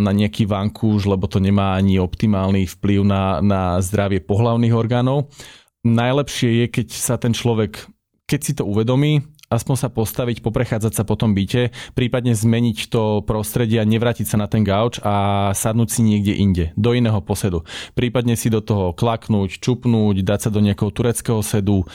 [0.00, 5.28] na nejaký vankúš, lebo to nemá ani optimálny vplyv na, na zdravie pohlavných orgánov.
[5.84, 7.84] Najlepšie je, keď sa ten človek,
[8.24, 13.24] keď si to uvedomí, aspoň sa postaviť, poprechádzať sa po tom byte, prípadne zmeniť to
[13.24, 17.64] prostredie a nevrátiť sa na ten gauč a sadnúť si niekde inde, do iného posedu.
[17.96, 21.88] Prípadne si do toho klaknúť, čupnúť, dať sa do nejakého tureckého sedu,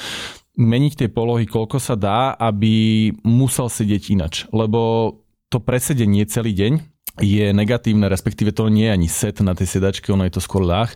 [0.57, 4.45] meniť tie polohy, koľko sa dá, aby musel sedieť inač.
[4.53, 5.13] Lebo
[5.49, 6.73] to presedenie celý deň
[7.21, 10.65] je negatívne, respektíve to nie je ani set na tej sedačke, ono je to skôr
[10.65, 10.89] ľah.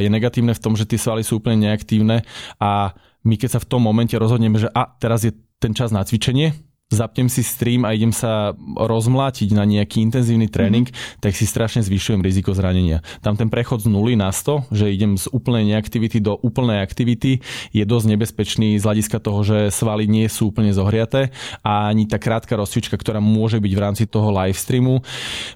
[0.00, 2.24] Je negatívne v tom, že tie svaly sú úplne neaktívne
[2.56, 6.02] a my keď sa v tom momente rozhodneme, že a teraz je ten čas na
[6.02, 6.58] cvičenie,
[6.92, 11.24] zapnem si stream a idem sa rozmlátiť na nejaký intenzívny tréning, mm-hmm.
[11.24, 13.00] tak si strašne zvyšujem riziko zranenia.
[13.24, 17.40] Tam ten prechod z nuly na 100, že idem z úplnej neaktivity do úplnej aktivity,
[17.72, 21.32] je dosť nebezpečný z hľadiska toho, že svaly nie sú úplne zohriaté
[21.64, 25.00] a ani tá krátka rozcvička, ktorá môže byť v rámci toho live streamu,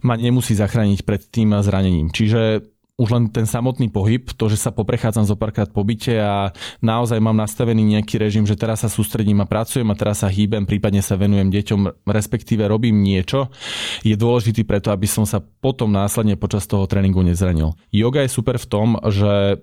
[0.01, 2.09] ma nemusí zachrániť pred tým zranením.
[2.09, 2.65] Čiže
[2.97, 7.21] už len ten samotný pohyb, to, že sa poprechádzam zo párkrát po byte a naozaj
[7.21, 11.05] mám nastavený nejaký režim, že teraz sa sústredím a pracujem a teraz sa hýbem, prípadne
[11.05, 13.53] sa venujem deťom, respektíve robím niečo,
[14.01, 17.77] je dôležitý preto, aby som sa potom následne počas toho tréningu nezranil.
[17.93, 19.61] Yoga je super v tom, že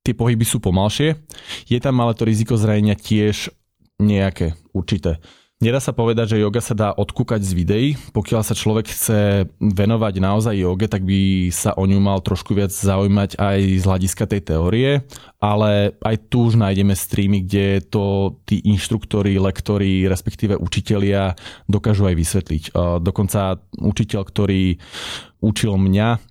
[0.00, 1.20] tie pohyby sú pomalšie,
[1.68, 3.52] je tam ale to riziko zranenia tiež
[4.00, 5.20] nejaké určité.
[5.60, 7.88] Nedá sa povedať, že yoga sa dá odkúkať z videí.
[8.16, 12.72] Pokiaľ sa človek chce venovať naozaj joge, tak by sa o ňu mal trošku viac
[12.72, 15.04] zaujímať aj z hľadiska tej teórie,
[15.36, 21.36] ale aj tu už nájdeme streamy, kde to tí inštruktori, lektori, respektíve učitelia
[21.68, 22.62] dokážu aj vysvetliť.
[23.04, 24.80] Dokonca učiteľ, ktorý
[25.44, 26.29] učil mňa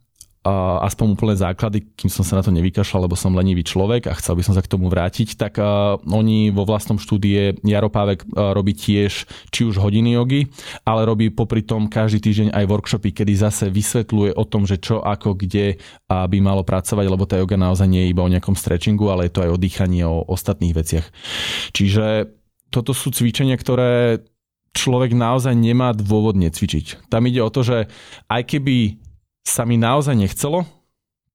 [0.84, 4.40] aspoň úplné základy, kým som sa na to nevykašľal, lebo som lenivý človek a chcel
[4.40, 8.52] by som sa k tomu vrátiť, tak uh, oni vo vlastnom štúdie Jaro Pávek uh,
[8.56, 10.50] robí tiež či už hodiny jogy,
[10.84, 15.00] ale robí popri tom každý týždeň aj workshopy, kedy zase vysvetľuje o tom, že čo,
[15.04, 18.56] ako, kde uh, by malo pracovať, lebo tá yoga naozaj nie je iba o nejakom
[18.58, 21.06] stretchingu, ale je to aj o dýchaní, o ostatných veciach.
[21.76, 22.32] Čiže
[22.70, 24.22] toto sú cvičenia, ktoré
[24.74, 27.10] človek naozaj nemá dôvod necvičiť.
[27.10, 27.90] Tam ide o to, že
[28.30, 29.02] aj keby
[29.44, 30.68] sa mi naozaj nechcelo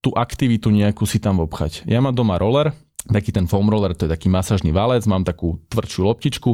[0.04, 1.88] tú aktivitu nejakú si tam obchať.
[1.88, 2.76] Ja mám doma roller,
[3.08, 6.50] taký ten foam roller, to je taký masážny valec, mám takú tvrdšiu loptičku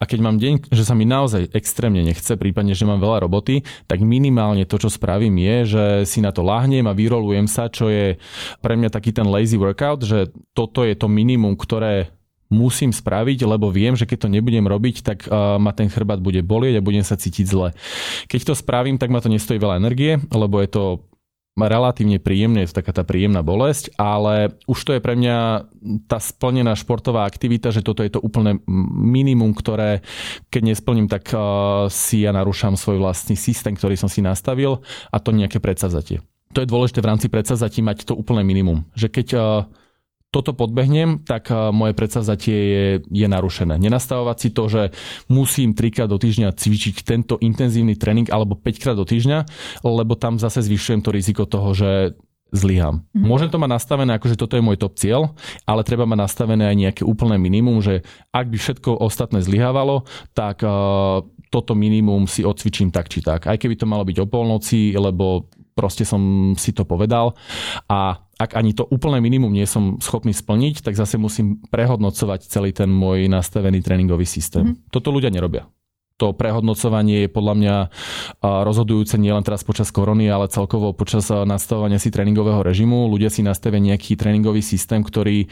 [0.00, 3.64] a keď mám deň, že sa mi naozaj extrémne nechce, prípadne, že mám veľa roboty,
[3.84, 7.92] tak minimálne to, čo spravím je, že si na to lahnem a vyrolujem sa, čo
[7.92, 8.16] je
[8.64, 12.12] pre mňa taký ten lazy workout, že toto je to minimum, ktoré
[12.50, 16.42] musím spraviť, lebo viem, že keď to nebudem robiť, tak uh, ma ten chrbát bude
[16.42, 17.70] bolieť a budem sa cítiť zle.
[18.26, 20.84] Keď to spravím, tak ma to nestojí veľa energie, lebo je to
[21.58, 25.66] relatívne príjemné, je to taká tá príjemná bolesť, ale už to je pre mňa
[26.08, 28.62] tá splnená športová aktivita, že toto je to úplné
[28.94, 30.00] minimum, ktoré
[30.48, 35.16] keď nesplním, tak uh, si ja narúšam svoj vlastný systém, ktorý som si nastavil a
[35.18, 36.22] to nejaké predsavzatie.
[36.50, 38.82] To je dôležité v rámci predsavzatí mať to úplné minimum.
[38.98, 39.42] Že keď uh,
[40.30, 43.76] toto podbehnem, tak moje predsavzatie je, je narušené.
[43.82, 44.82] Nenastavovať si to, že
[45.26, 49.46] musím trikrát do týždňa cvičiť tento intenzívny tréning alebo 5 krát do týždňa,
[49.82, 52.14] lebo tam zase zvyšujem to riziko toho, že
[52.50, 53.02] zlyhám.
[53.02, 53.26] Mm-hmm.
[53.26, 55.34] Môžem to mať nastavené ako, že toto je môj top cieľ,
[55.66, 58.02] ale treba mať nastavené aj nejaké úplné minimum, že
[58.34, 60.02] ak by všetko ostatné zlyhávalo,
[60.34, 63.46] tak uh, toto minimum si odcvičím tak či tak.
[63.46, 67.32] Aj keby to malo byť o polnoci, lebo proste som si to povedal
[67.88, 72.76] a ak ani to úplné minimum nie som schopný splniť, tak zase musím prehodnocovať celý
[72.76, 74.76] ten môj nastavený tréningový systém.
[74.76, 74.92] Mm.
[74.92, 75.64] Toto ľudia nerobia.
[76.20, 77.74] To prehodnocovanie je podľa mňa
[78.44, 83.08] rozhodujúce nielen teraz počas korony, ale celkovo počas nastavovania si tréningového režimu.
[83.08, 85.48] Ľudia si nastavia nejaký tréningový systém, ktorý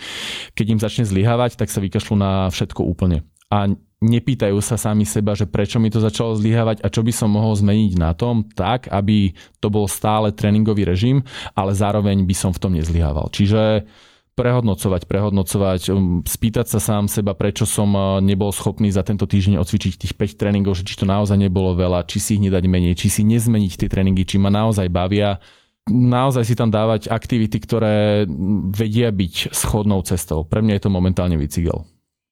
[0.52, 3.24] keď im začne zlyhávať, tak sa vykašľú na všetko úplne.
[3.48, 7.34] A nepýtajú sa sami seba, že prečo mi to začalo zlyhávať a čo by som
[7.34, 11.26] mohol zmeniť na tom tak, aby to bol stále tréningový režim,
[11.58, 13.26] ale zároveň by som v tom nezlyhával.
[13.34, 13.90] Čiže
[14.38, 19.58] prehodnocovať, prehodnocovať, um, spýtať sa sám seba, prečo som uh, nebol schopný za tento týždeň
[19.58, 22.94] odcvičiť tých 5 tréningov, že či to naozaj nebolo veľa, či si ich nedať menej,
[22.94, 25.42] či si nezmeniť tie tréningy, či ma naozaj bavia
[25.88, 28.28] naozaj si tam dávať aktivity, ktoré
[28.76, 30.44] vedia byť schodnou cestou.
[30.44, 31.88] Pre mňa je to momentálne bicykel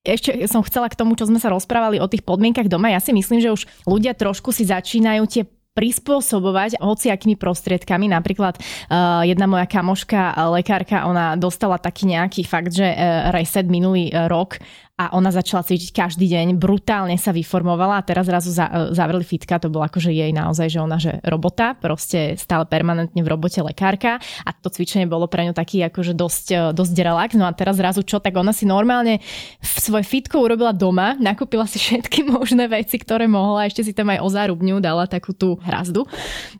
[0.07, 2.95] ešte som chcela k tomu, čo sme sa rozprávali o tých podmienkach doma.
[2.95, 5.43] Ja si myslím, že už ľudia trošku si začínajú tie
[5.77, 8.09] prispôsobovať hociakými prostriedkami.
[8.09, 14.09] Napríklad uh, jedna moja kamoška, lekárka, ona dostala taký nejaký fakt, že uh, reset minulý
[14.09, 14.57] uh, rok
[14.97, 19.29] a ona začala cvičiť každý deň, brutálne sa vyformovala a teraz zrazu za, e, zavreli
[19.29, 23.61] fitka, to bolo akože jej naozaj, že ona že robota, proste stále permanentne v robote
[23.61, 27.53] lekárka a to cvičenie bolo pre ňu taký akože dosť, e, dosť relax, no a
[27.53, 29.21] teraz zrazu čo, tak ona si normálne
[29.61, 34.25] svoj fitko urobila doma, nakúpila si všetky možné veci, ktoré mohla, ešte si tam aj
[34.25, 36.09] o zárubňu dala takú tú hrazdu.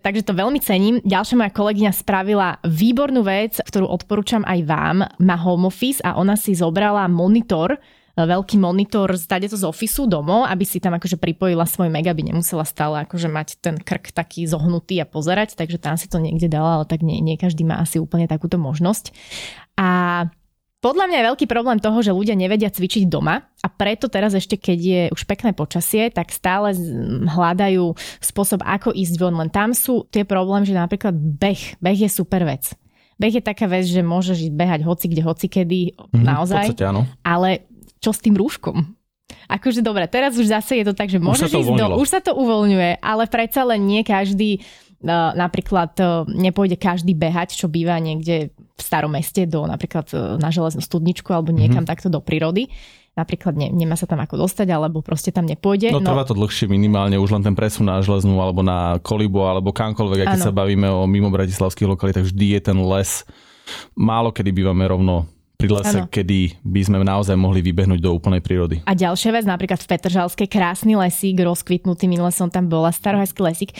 [0.05, 1.01] Takže to veľmi cením.
[1.09, 4.97] Ďalšia moja kolegyňa spravila výbornú vec, ktorú odporúčam aj vám.
[5.25, 7.81] Má home office a ona si zobrala monitor,
[8.25, 12.25] veľký monitor zdať to z ofisu domov, aby si tam akože pripojila svoj mega, aby
[12.25, 16.49] nemusela stále akože mať ten krk taký zohnutý a pozerať, takže tam si to niekde
[16.49, 19.13] dala, ale tak nie, nie každý má asi úplne takúto možnosť.
[19.77, 19.89] A
[20.81, 24.55] podľa mňa je veľký problém toho, že ľudia nevedia cvičiť doma a preto teraz ešte,
[24.55, 26.73] keď je už pekné počasie, tak stále
[27.27, 29.35] hľadajú spôsob, ako ísť von.
[29.35, 31.83] Len tam sú tie problémy, že napríklad beh.
[31.83, 32.71] Beh je super vec.
[33.17, 36.71] Beh je taká vec, že môžeš ísť behať hoci kde, hoci kedy, mm, naozaj.
[36.71, 37.03] Podstate, áno.
[37.25, 37.65] Ale
[38.07, 38.95] čo s tým rúškom?
[39.51, 41.99] Akože dobre, teraz už zase je to tak, že môžeš ísť do...
[41.99, 44.63] Už sa to uvoľňuje, ale predsa len nie každý
[45.03, 50.39] uh, napríklad uh, nepôjde každý behať, čo býva niekde v starom meste do napríklad uh,
[50.39, 51.91] na železnú studničku alebo niekam mm-hmm.
[51.91, 52.71] takto do prírody
[53.17, 55.89] napríklad ne, nemá sa tam ako dostať, alebo proste tam nepôjde.
[55.89, 59.41] No, no trvá to dlhšie minimálne, už len ten presun na železnú, alebo na kolibu,
[59.49, 63.25] alebo kamkoľvek, keď sa bavíme o mimo bratislavských lokalitách, vždy je ten les
[63.97, 66.09] málo kedy bývame rovno pri lese, ano.
[66.13, 68.85] kedy by sme naozaj mohli vybehnúť do úplnej prírody.
[68.85, 73.71] A ďalšia vec, napríklad v Petržalskej krásny lesík, rozkvitnutý, minule som tam bola, starohajský lesík.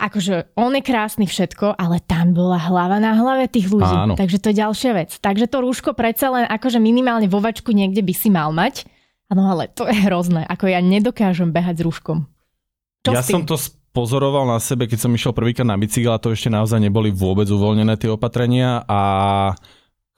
[0.00, 3.92] Akože on je krásny všetko, ale tam bola hlava na hlave tých ľudí.
[3.92, 4.16] Áno.
[4.16, 5.10] Takže to je ďalšia vec.
[5.20, 8.88] Takže to rúško predsa len akože minimálne vo vačku niekde by si mal mať.
[9.28, 10.48] Áno, ale to je hrozné.
[10.48, 12.24] Ako ja nedokážem behať s rúškom.
[13.04, 13.60] Čo ja som to
[13.92, 17.44] pozoroval na sebe, keď som išiel prvýkrát na bicykel a to ešte naozaj neboli vôbec
[17.48, 19.00] uvoľnené tie opatrenia a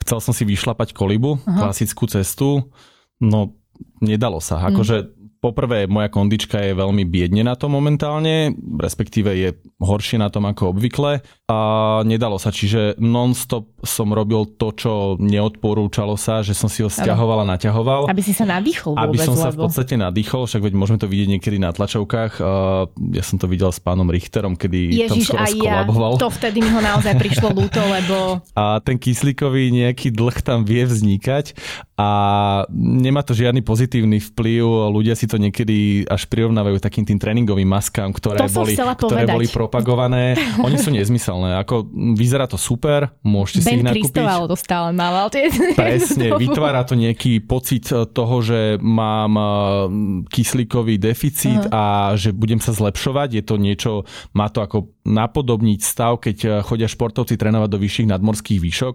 [0.03, 1.69] chcel som si vyšlapať kolibu, Aha.
[1.71, 2.73] klasickú cestu,
[3.21, 3.61] no
[4.01, 4.65] nedalo sa.
[4.69, 9.49] Akože poprvé moja kondička je veľmi biedne na to momentálne, respektíve je
[9.81, 11.59] horšie na tom ako obvykle a
[12.05, 17.43] nedalo sa, čiže non-stop som robil to, čo neodporúčalo sa, že som si ho stiahoval
[17.43, 18.13] a naťahoval.
[18.13, 21.09] Aby si sa nadýchol vôbec, Aby som sa v podstate nadýchol, však veď môžeme to
[21.09, 22.33] vidieť niekedy na tlačovkách.
[23.17, 26.13] Ja som to videl s pánom Richterom, kedy Ježiš, tam skoro skolaboval.
[26.15, 28.45] Ja, to vtedy mi ho naozaj prišlo ľúto, lebo...
[28.53, 31.57] A ten kyslíkový nejaký dlh tam vie vznikať
[31.97, 32.09] a
[32.73, 34.93] nemá to žiadny pozitívny vplyv.
[34.93, 40.35] Ľudia si to niekedy až prirovnávajú takým tým tréningovým maskám, ktoré, boli, ktoré boli propagované.
[40.67, 41.63] Oni sú nezmyselné.
[41.63, 41.87] Ako,
[42.19, 44.15] vyzerá to super, môžete ben si ich nakúpiť.
[44.19, 44.27] Ben
[44.99, 45.27] mával.
[45.31, 45.47] Tie...
[45.79, 49.47] Presne, vytvára to nejaký pocit toho, že mám eh,
[50.27, 51.75] kyslíkový deficit uh-huh.
[51.75, 51.85] a
[52.19, 53.39] že budem sa zlepšovať.
[53.39, 53.93] Je to niečo,
[54.35, 58.95] má to ako napodobniť stav, keď eh, chodia športovci trénovať do vyšších nadmorských výšok,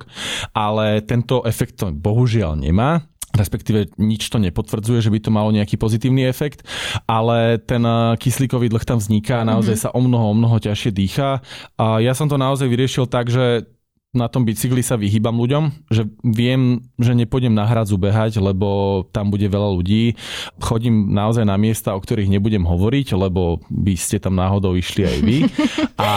[0.51, 5.75] ale tento efekt to bohužiaľ nemá respektíve nič to nepotvrdzuje, že by to malo nejaký
[5.75, 6.63] pozitívny efekt,
[7.05, 9.91] ale ten eh, kyslíkový dlh tam vzniká a naozaj mm-hmm.
[9.91, 11.43] sa o mnoho, o mnoho ťažšie dýcha.
[11.75, 13.67] A ja som to naozaj vyriešil tak, že
[14.15, 19.27] na tom bicykli sa vyhýbam ľuďom, že viem, že nepôjdem na hradzu behať, lebo tam
[19.27, 20.15] bude veľa ľudí.
[20.63, 25.17] Chodím naozaj na miesta, o ktorých nebudem hovoriť, lebo by ste tam náhodou išli aj
[25.19, 25.37] vy.
[25.99, 26.11] A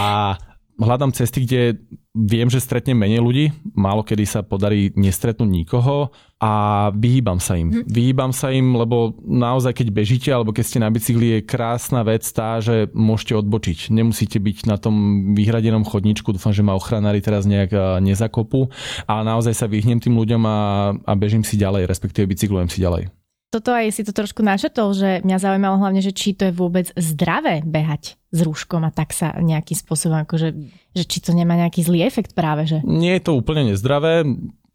[0.78, 1.83] hľadám cesty, kde
[2.18, 3.44] viem, že stretnem menej ľudí,
[3.78, 6.11] málo kedy sa podarí nestretnúť nikoho
[6.42, 7.70] a vyhýbam sa im.
[7.70, 7.85] Hm.
[7.87, 12.26] Vyhýbam sa im, lebo naozaj keď bežíte alebo keď ste na bicykli je krásna vec
[12.31, 13.94] tá, že môžete odbočiť.
[13.94, 14.94] Nemusíte byť na tom
[15.38, 18.70] vyhradenom chodníčku, dúfam, že ma ochranári teraz nejak nezakopú,
[19.07, 20.59] ale naozaj sa vyhnem tým ľuďom a,
[20.94, 23.17] a bežím si ďalej, respektíve bicyklujem si ďalej.
[23.48, 26.92] Toto aj si to trošku našetol, že mňa zaujímalo hlavne, že či to je vôbec
[26.92, 30.52] zdravé behať s rúškom a tak sa nejakým spôsobom, akože,
[30.92, 32.84] že či to nemá nejaký zlý efekt práve, že?
[32.84, 34.28] Nie je to úplne nezdravé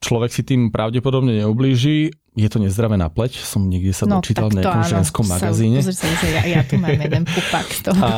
[0.04, 4.50] človek si tým pravdepodobne neublíži je to nezdravé na pleť, som niekde sa no, dočítal
[4.50, 5.86] v nejakom áno, ženskom magazíne.
[5.86, 8.02] Sa, sa, ja, ja tu mám jeden pupak z toho.
[8.02, 8.12] A,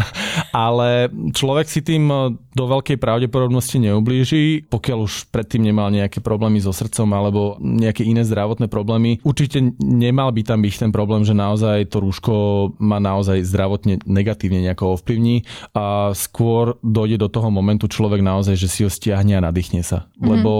[0.70, 2.06] ale človek si tým
[2.54, 8.22] do veľkej pravdepodobnosti neublíži, pokiaľ už predtým nemal nejaké problémy so srdcom alebo nejaké iné
[8.22, 9.18] zdravotné problémy.
[9.26, 12.34] Určite nemal by tam byť ten problém, že naozaj to rúško
[12.78, 15.42] ma naozaj zdravotne negatívne nejako ovplyvní
[15.74, 20.06] a skôr dojde do toho momentu človek naozaj, že si ho stiahne a nadýchne sa.
[20.14, 20.28] Mm-hmm.
[20.30, 20.52] Lebo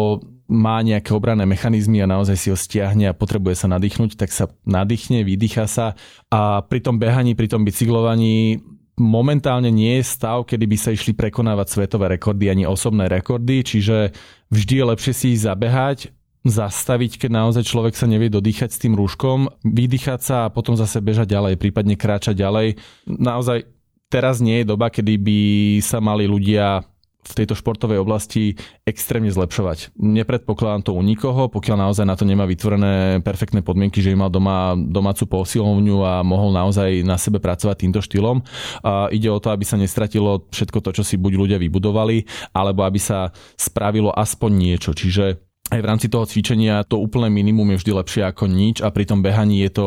[0.45, 4.53] má nejaké obranné mechanizmy a naozaj si ho stiahne a potrebuje sa nadýchnuť, tak sa
[4.69, 5.97] nadýchne, vydýcha sa
[6.29, 8.61] a pri tom behaní, pri tom bicyklovaní
[9.01, 14.15] momentálne nie je stav, kedy by sa išli prekonávať svetové rekordy ani osobné rekordy, čiže
[14.53, 18.95] vždy je lepšie si ich zabehať, zastaviť, keď naozaj človek sa nevie dodýchať s tým
[18.95, 22.79] rúškom, vydýchať sa a potom zase bežať ďalej, prípadne kráčať ďalej.
[23.09, 23.65] Naozaj
[24.13, 25.41] teraz nie je doba, kedy by
[25.81, 26.85] sa mali ľudia
[27.25, 29.97] v tejto športovej oblasti extrémne zlepšovať.
[29.97, 34.77] Nepredpokladám to u nikoho, pokiaľ naozaj na to nemá vytvorené perfektné podmienky, že mal doma
[34.77, 38.45] domácu posilovňu a mohol naozaj na sebe pracovať týmto štýlom.
[38.85, 42.85] A ide o to, aby sa nestratilo všetko to, čo si buď ľudia vybudovali, alebo
[42.85, 44.93] aby sa spravilo aspoň niečo.
[44.95, 45.41] Čiže
[45.73, 49.09] aj v rámci toho cvičenia to úplné minimum je vždy lepšie ako nič a pri
[49.09, 49.87] tom behaní je to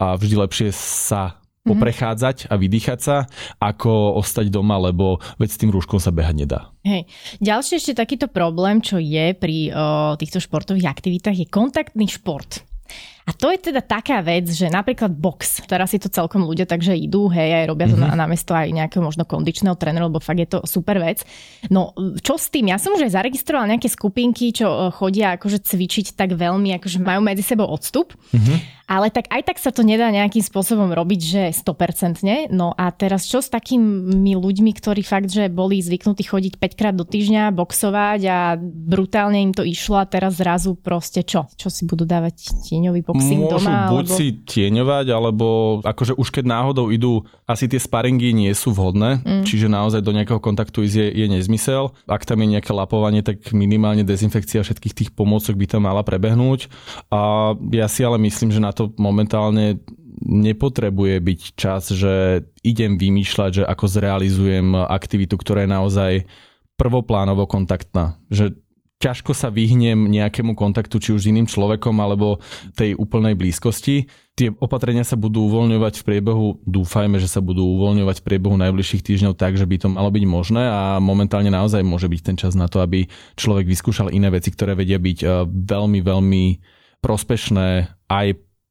[0.00, 1.37] vždy lepšie sa.
[1.74, 3.16] Poprechádzať a vydýchať sa,
[3.60, 6.60] ako ostať doma, lebo veď s tým rúškom sa behať nedá.
[6.86, 7.04] Hej.
[7.42, 9.74] Ďalší ešte takýto problém, čo je pri o,
[10.16, 12.64] týchto športových aktivitách, je kontaktný šport.
[13.28, 16.96] A to je teda taká vec, že napríklad box, teraz si to celkom ľudia takže
[16.96, 18.16] idú, hej, aj robia to mm-hmm.
[18.16, 21.28] na, namiesto aj nejakého možno kondičného trénera, lebo fakt je to super vec.
[21.68, 21.92] No
[22.24, 22.72] čo s tým?
[22.72, 27.04] Ja som už aj zaregistrovala nejaké skupinky, čo e, chodia akože cvičiť tak veľmi, akože
[27.04, 28.16] majú medzi sebou odstup.
[28.32, 28.78] Mm-hmm.
[28.88, 32.48] Ale tak aj tak sa to nedá nejakým spôsobom robiť, že 100%.
[32.48, 36.96] No a teraz čo s takými ľuďmi, ktorí fakt, že boli zvyknutí chodiť 5 krát
[36.96, 41.52] do týždňa, boxovať a brutálne im to išlo a teraz zrazu proste čo?
[41.60, 43.90] Čo si budú dávať tieňový boxing Môžu doma?
[43.90, 44.16] buď alebo...
[44.16, 45.46] si tieňovať, alebo
[45.82, 49.42] akože už keď náhodou idú, asi tie sparingy nie sú vhodné, mm.
[49.42, 51.90] čiže naozaj do nejakého kontaktu ísť je, je nezmysel.
[52.06, 56.70] Ak tam je nejaké lapovanie, tak minimálne dezinfekcia všetkých tých pomôcok by tam mala prebehnúť.
[57.10, 59.82] A ja si ale myslím, že na to momentálne
[60.18, 66.12] nepotrebuje byť čas, že idem vymýšľať, že ako zrealizujem aktivitu, ktorá je naozaj
[66.78, 68.18] prvoplánovo kontaktná.
[68.30, 68.58] Že
[68.98, 72.42] ťažko sa vyhnem nejakému kontaktu či už s iným človekom alebo
[72.74, 74.10] tej úplnej blízkosti.
[74.34, 79.02] Tie opatrenia sa budú uvoľňovať v priebehu, dúfajme, že sa budú uvoľňovať v priebehu najbližších
[79.02, 82.58] týždňov tak, že by to malo byť možné a momentálne naozaj môže byť ten čas
[82.58, 83.06] na to, aby
[83.38, 86.44] človek vyskúšal iné veci, ktoré vedia byť eh, veľmi, veľmi
[86.98, 87.66] prospešné
[88.10, 88.26] aj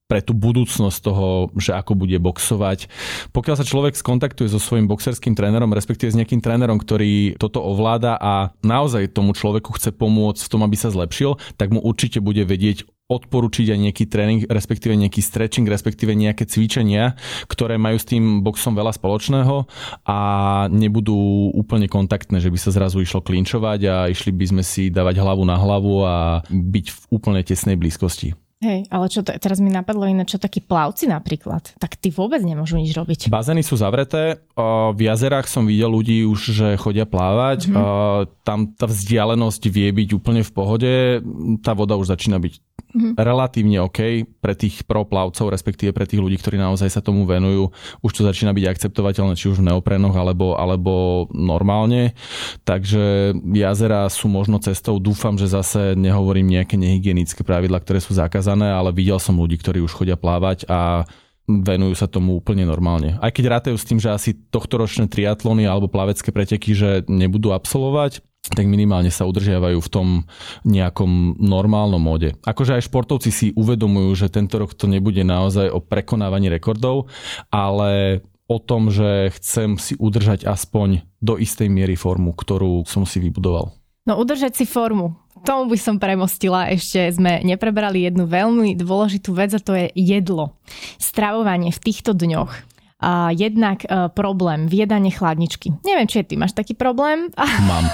[0.08, 2.88] pre tú budúcnosť toho, že ako bude boxovať.
[3.36, 8.16] Pokiaľ sa človek skontaktuje so svojím boxerským trénerom, respektíve s nejakým trénerom, ktorý toto ovláda
[8.16, 12.47] a naozaj tomu človeku chce pomôcť v tom, aby sa zlepšil, tak mu určite bude
[12.47, 17.16] vedieť odporučiť aj nejaký tréning, respektíve nejaký stretching, respektíve nejaké cvičenia,
[17.47, 19.64] ktoré majú s tým boxom veľa spoločného
[20.03, 20.20] a
[20.68, 25.24] nebudú úplne kontaktné, že by sa zrazu išlo klinčovať a išli by sme si dávať
[25.24, 26.16] hlavu na hlavu a
[26.51, 28.46] byť v úplne tesnej blízkosti.
[28.58, 32.41] Hej, ale čo to, teraz mi napadlo iné, čo takí plavci napríklad, tak ty vôbec
[32.41, 33.30] nemôžu nič robiť.
[33.30, 38.41] Bazény sú zavreté, v jazerách som videl ľudí už, že chodia plávať, mm-hmm.
[38.41, 40.93] tam tá vzdialenosť vie byť úplne v pohode,
[41.62, 43.14] tá voda už začína byť mm-hmm.
[43.22, 47.70] relatívne OK pre tých proplavcov, respektíve pre tých ľudí, ktorí naozaj sa tomu venujú.
[48.01, 52.18] Už to začína byť akceptovateľné, či už v neoprenoch alebo, alebo normálne.
[52.66, 54.97] Takže jazera sú možno cestou.
[54.97, 59.83] Dúfam, že zase nehovorím nejaké nehygienické pravidla, ktoré sú zakázané, ale videl som ľudí, ktorí
[59.83, 61.03] už chodia plávať a
[61.47, 63.15] venujú sa tomu úplne normálne.
[63.23, 68.19] Aj keď rátajú s tým, že asi tohtoročné triatlony alebo plavecké preteky, že nebudú absolvovať,
[68.47, 70.07] tak minimálne sa udržiavajú v tom
[70.63, 72.35] nejakom normálnom móde.
[72.47, 77.11] Akože aj športovci si uvedomujú, že tento rok to nebude naozaj o prekonávaní rekordov,
[77.51, 83.19] ale o tom, že chcem si udržať aspoň do istej miery formu, ktorú som si
[83.19, 83.75] vybudoval.
[84.07, 85.19] No udržať si formu.
[85.47, 86.67] Tomu by som premostila.
[86.67, 90.59] Ešte sme neprebrali jednu veľmi dôležitú vec a to je jedlo.
[90.99, 95.69] Stravovanie v týchto dňoch a jednak uh, problém viedanie chladničky.
[95.85, 97.29] Neviem, či ty máš taký problém.
[97.69, 97.85] Mám.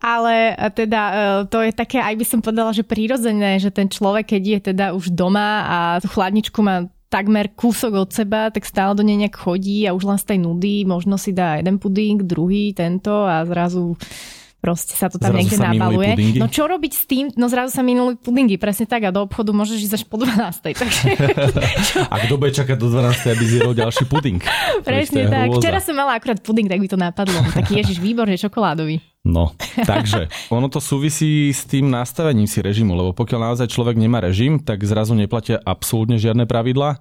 [0.00, 3.84] Ale e, teda uh, to je také, aj by som povedala, že prírodzené, že ten
[3.84, 8.64] človek, keď je teda už doma a tú chladničku má takmer kúsok od seba, tak
[8.68, 11.80] stále do nej nejak chodí a už len z tej nudy možno si dá jeden
[11.80, 13.96] puding, druhý, tento a zrazu
[14.58, 16.10] proste sa to tam zrazu niekde nabaluje.
[16.36, 17.24] No čo robiť s tým?
[17.38, 20.74] No zrazu sa minuli pudingy, presne tak a do obchodu môžeš ísť až po 12.
[20.74, 21.04] Takže...
[22.12, 23.34] a kto bude čakať do 12.
[23.34, 24.42] aby zjedol ďalší puding?
[24.88, 25.54] Presne tak.
[25.54, 25.62] Hrôza.
[25.62, 27.38] Včera som mala akurát puding, tak by to napadlo.
[27.54, 28.98] Taký ježiš výborne čokoládový.
[29.28, 29.52] No,
[29.84, 34.62] takže ono to súvisí s tým nastavením si režimu, lebo pokiaľ naozaj človek nemá režim,
[34.62, 36.96] tak zrazu neplatia absolútne žiadne pravidla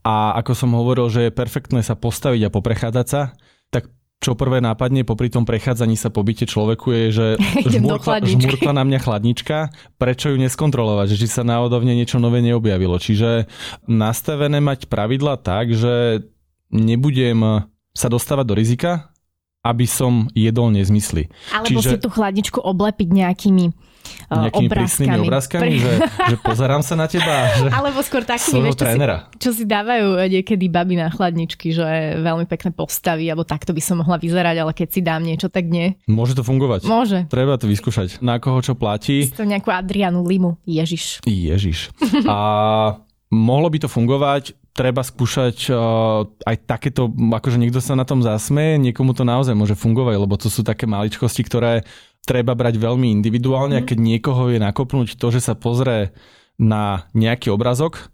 [0.00, 3.36] a ako som hovoril, že je perfektné sa postaviť a poprechádzať sa,
[3.68, 7.26] tak čo prvé nápadne popri tom prechádzaní sa po byte človeku je, že
[7.76, 12.96] žmurkla, žmurkla na mňa chladnička, prečo ju neskontrolovať, že či sa náhodovne niečo nové neobjavilo.
[12.96, 13.46] Čiže
[13.86, 16.26] nastavené mať pravidla tak, že
[16.72, 19.15] nebudem sa dostávať do rizika,
[19.66, 21.26] aby som jedol nezmysly.
[21.50, 21.90] Alebo Čiže...
[21.90, 23.66] si tú chladničku oblepiť nejakými
[24.30, 27.34] uh, nejakými prísnymi obrázkami, že, že pozerám sa na teba.
[27.56, 28.98] Že Alebo skôr takými, vieš, čo, si,
[29.40, 34.02] čo si dávajú niekedy baby na chladničky, že veľmi pekné postavy, alebo takto by som
[34.04, 35.96] mohla vyzerať, ale keď si dám niečo, tak nie.
[36.04, 36.84] Môže to fungovať.
[36.84, 37.18] Môže.
[37.32, 38.20] Treba to vyskúšať.
[38.20, 39.24] Na koho čo platí.
[39.24, 40.60] Si to nejakú Adrianu Limu.
[40.68, 41.24] Ježiš.
[41.24, 41.90] Ježiš.
[42.28, 43.00] A
[43.32, 48.76] mohlo by to fungovať, treba skúšať uh, aj takéto, akože niekto sa na tom zasmeje,
[48.76, 51.88] niekomu to naozaj môže fungovať, lebo to sú také maličkosti, ktoré
[52.28, 53.80] treba brať veľmi individuálne mm.
[53.80, 53.88] a mhm.
[53.88, 56.12] keď niekoho je nakopnúť to, že sa pozrie
[56.60, 58.12] na nejaký obrazok,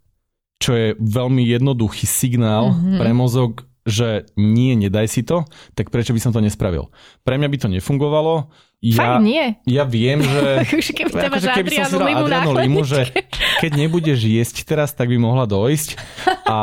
[0.62, 2.98] čo je veľmi jednoduchý signál mm-hmm.
[3.02, 5.42] pre mozog, že nie, nedaj si to,
[5.74, 6.94] tak prečo by som to nespravil?
[7.26, 8.46] Pre mňa by to nefungovalo,
[8.82, 9.54] ja, Fakt nie.
[9.62, 10.66] Ja viem, že...
[10.66, 13.14] Keby, akože keby som si dal Limu Adrianu Limu, že
[13.62, 15.94] keď nebudeš jesť teraz, tak by mohla dojsť.
[16.50, 16.58] A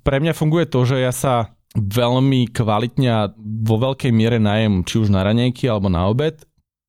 [0.00, 5.04] pre mňa funguje to, že ja sa veľmi kvalitne a vo veľkej miere najem či
[5.04, 6.40] už na ranejky alebo na obed,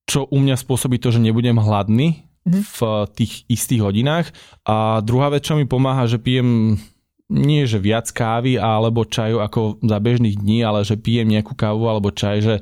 [0.07, 2.63] čo u mňa spôsobí to, že nebudem hladný mm-hmm.
[2.63, 2.79] v
[3.19, 4.31] tých istých hodinách.
[4.63, 6.79] A druhá vec, čo mi pomáha, že pijem
[7.25, 11.89] nie že viac kávy alebo čaju ako za bežných dní, ale že pijem nejakú kávu
[11.89, 12.55] alebo čaj, že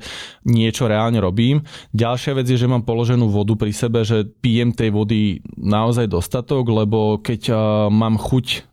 [0.48, 1.68] niečo reálne robím.
[1.92, 6.64] Ďalšia vec je, že mám položenú vodu pri sebe, že pijem tej vody naozaj dostatok,
[6.72, 7.58] lebo keď uh,
[7.92, 8.64] mám chuť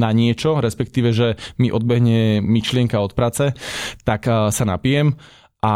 [0.00, 3.52] na niečo, respektíve, že mi odbehne myšlienka od práce,
[4.08, 5.12] tak uh, sa napijem
[5.60, 5.74] a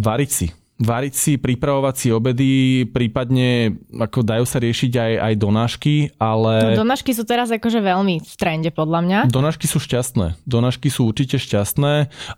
[0.00, 2.50] variť si variť si, pripravovať si obedy,
[2.90, 6.74] prípadne ako dajú sa riešiť aj, aj donášky, ale...
[6.74, 9.18] No, donášky sú teraz akože veľmi v trende podľa mňa.
[9.30, 10.42] Donášky sú šťastné.
[10.42, 11.92] Donášky sú určite šťastné.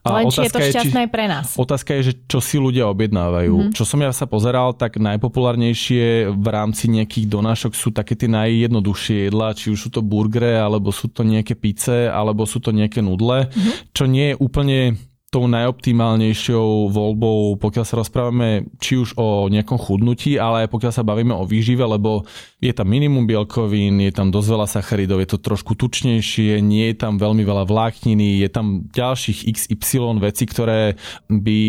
[0.05, 1.57] A Len či je to šťastné je, či, pre nás.
[1.57, 3.57] Otázka je, že čo si ľudia objednávajú.
[3.57, 3.75] Mm-hmm.
[3.75, 9.33] Čo som ja sa pozeral, tak najpopulárnejšie v rámci nejakých donášok sú také tie najjednoduchšie
[9.33, 13.01] jedlá, či už sú to burgery, alebo sú to nejaké pice, alebo sú to nejaké
[13.01, 13.97] nudle, mm-hmm.
[13.97, 14.79] čo nie je úplne
[15.37, 21.05] tou najoptimálnejšou voľbou, pokiaľ sa rozprávame či už o nejakom chudnutí, ale aj pokiaľ sa
[21.05, 22.25] bavíme o výžive, lebo
[22.65, 26.97] je tam minimum bielkovín, je tam dosť veľa sacharidov, je to trošku tučnejšie, nie je
[26.97, 30.97] tam veľmi veľa vlákniny, je tam ďalších XY vecí, ktoré
[31.29, 31.61] by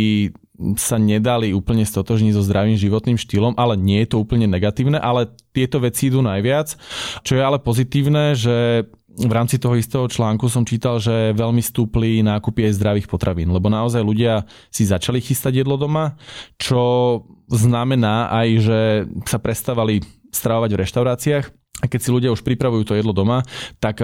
[0.80, 5.30] sa nedali úplne stotožniť so zdravým životným štýlom, ale nie je to úplne negatívne, ale
[5.54, 6.74] tieto veci idú najviac.
[7.22, 12.22] Čo je ale pozitívne, že v rámci toho istého článku som čítal, že veľmi stúpli
[12.22, 16.14] nákupy aj zdravých potravín, lebo naozaj ľudia si začali chystať jedlo doma,
[16.62, 18.80] čo znamená aj, že
[19.26, 21.46] sa prestávali stravovať v reštauráciách.
[21.78, 23.46] A keď si ľudia už pripravujú to jedlo doma,
[23.78, 24.02] tak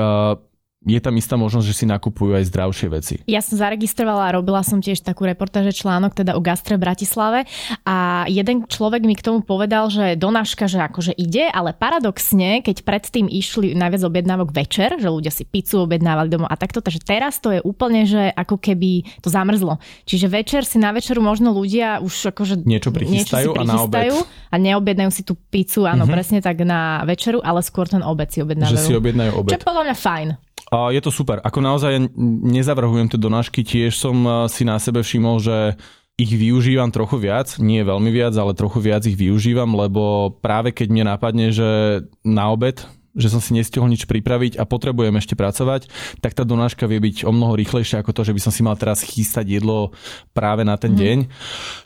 [0.83, 3.15] je tam istá možnosť, že si nakupujú aj zdravšie veci.
[3.23, 7.39] Ja som zaregistrovala a robila som tiež takú reportáže článok teda o gastre v Bratislave
[7.87, 12.83] a jeden človek mi k tomu povedal, že donáška, že akože ide, ale paradoxne, keď
[12.83, 17.39] predtým išli najviac objednávok večer, že ľudia si pizzu objednávali domov a takto, takže teraz
[17.39, 19.79] to je úplne, že ako keby to zamrzlo.
[20.03, 24.11] Čiže večer si na večeru možno ľudia už akože niečo prichystajú, niečo a na obed.
[24.51, 26.13] A neobjednajú si tú pizzu, áno, mm-hmm.
[26.13, 28.77] presne tak na večeru, ale skôr ten obed si objednávajú.
[28.77, 29.51] Že si objednajú obed.
[29.55, 30.29] Čo je podľa mňa fajn.
[30.73, 31.37] A je to super.
[31.45, 35.77] Ako naozaj nezavrhujem tie donášky, tiež som eh, si na sebe všimol, že
[36.13, 40.87] ich využívam trochu viac, nie veľmi viac, ale trochu viac ich využívam, lebo práve keď
[40.93, 45.85] mne napadne, že na obed že som si nestihol nič pripraviť a potrebujem ešte pracovať,
[46.17, 48.73] tak tá donáška vie byť o mnoho rýchlejšia ako to, že by som si mal
[48.73, 49.93] teraz chystať jedlo
[50.33, 50.99] práve na ten mm.
[50.99, 51.17] deň.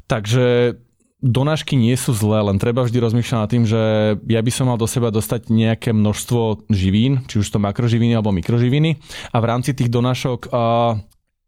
[0.07, 0.79] Takže
[1.21, 3.81] donášky nie sú zlé, len treba vždy rozmýšľať nad tým, že
[4.21, 8.33] ja by som mal do seba dostať nejaké množstvo živín, či už to makroživiny alebo
[8.33, 9.01] mikroživiny.
[9.33, 10.53] A v rámci tých donášok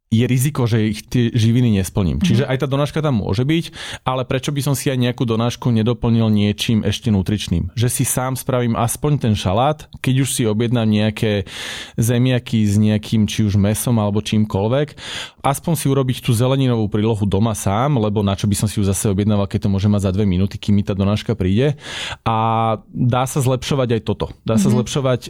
[0.09, 2.17] je riziko, že ich tie živiny nesplním.
[2.17, 2.27] Mm-hmm.
[2.27, 3.65] Čiže aj tá donáška tam môže byť,
[4.01, 7.69] ale prečo by som si aj nejakú donášku nedoplnil niečím ešte nutričným?
[7.77, 11.45] Že si sám spravím aspoň ten šalát, keď už si objednám nejaké
[11.93, 14.97] zemiaky s nejakým či už mesom alebo čímkoľvek,
[15.45, 18.85] aspoň si urobiť tú zeleninovú prílohu doma sám, lebo na čo by som si ju
[18.89, 21.77] zase objednával, keď to môže mať za dve minúty, kým mi tá donáška príde.
[22.25, 22.37] A
[22.89, 24.33] dá sa zlepšovať aj toto.
[24.41, 24.73] Dá sa mm-hmm.
[24.73, 25.21] zlepšovať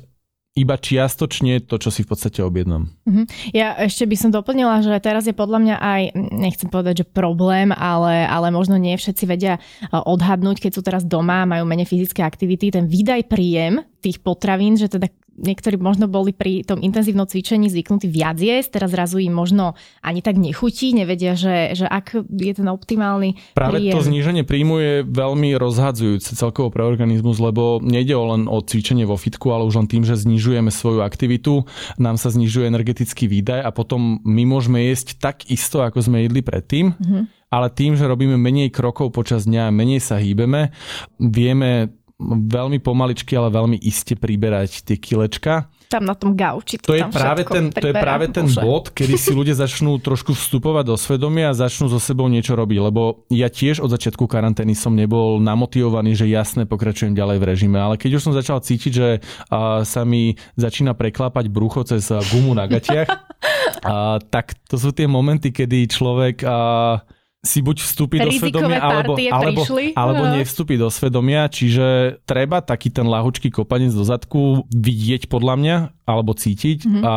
[0.58, 2.90] iba čiastočne to, čo si v podstate objednám.
[3.06, 3.26] Uh-huh.
[3.54, 6.02] Ja ešte by som doplnila, že teraz je podľa mňa aj,
[6.36, 9.62] nechcem povedať, že problém, ale, ale možno nie všetci vedia e,
[9.94, 14.90] odhadnúť, keď sú teraz doma, majú menej fyzické aktivity, ten výdaj príjem tých potravín, že
[14.90, 15.08] teda
[15.40, 20.20] niektorí možno boli pri tom intenzívnom cvičení zvyknutí viac jesť, teraz zrazu im možno ani
[20.20, 23.96] tak nechutí, nevedia, že, že ak je ten optimálny Práve príjem.
[23.96, 29.08] to zníženie príjmu je veľmi rozhadzujúce celkovo pre organizmus, lebo nejde o len o cvičenie
[29.08, 31.64] vo fitku, ale už len tým, že znižujeme svoju aktivitu,
[31.98, 36.44] nám sa znižuje energetický výdaj a potom my môžeme jesť tak isto, ako sme jedli
[36.44, 36.94] predtým.
[36.94, 40.70] Mm-hmm ale tým, že robíme menej krokov počas dňa, menej sa hýbeme,
[41.18, 45.72] vieme veľmi pomaličky, ale veľmi iste priberať tie kilečka.
[45.90, 46.78] Tam na tom gauči.
[46.84, 48.62] To, to, je, práve ten, to je práve ten Bože.
[48.62, 52.78] bod, kedy si ľudia začnú trošku vstupovať do svedomia a začnú so sebou niečo robiť.
[52.78, 57.80] Lebo ja tiež od začiatku karantény som nebol namotivovaný, že jasne pokračujem ďalej v režime.
[57.80, 62.54] Ale keď už som začal cítiť, že uh, sa mi začína preklápať brucho cez gumu
[62.54, 63.10] na gatiach,
[63.88, 66.44] uh, tak to sú tie momenty, kedy človek...
[66.44, 67.00] Uh,
[67.40, 69.64] si buď vstúpi do svedomia, alebo, alebo,
[69.96, 70.36] alebo no.
[70.36, 76.36] nevstúpi do svedomia, čiže treba taký ten lahučký kopanec do zadku vidieť podľa mňa, alebo
[76.36, 77.04] cítiť mm-hmm.
[77.08, 77.16] a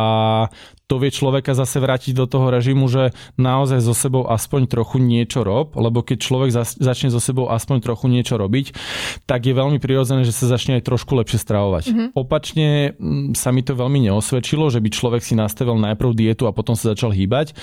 [0.93, 5.41] to vie človeka zase vrátiť do toho režimu, že naozaj so sebou aspoň trochu niečo
[5.41, 8.77] rob, lebo keď človek začne so sebou aspoň trochu niečo robiť,
[9.25, 11.83] tak je veľmi prirodzené, že sa začne aj trošku lepšie stravovať.
[11.89, 12.07] Mm-hmm.
[12.13, 16.53] Opačne mm, sa mi to veľmi neosvedčilo, že by človek si nastavil najprv dietu a
[16.53, 17.57] potom sa začal hýbať.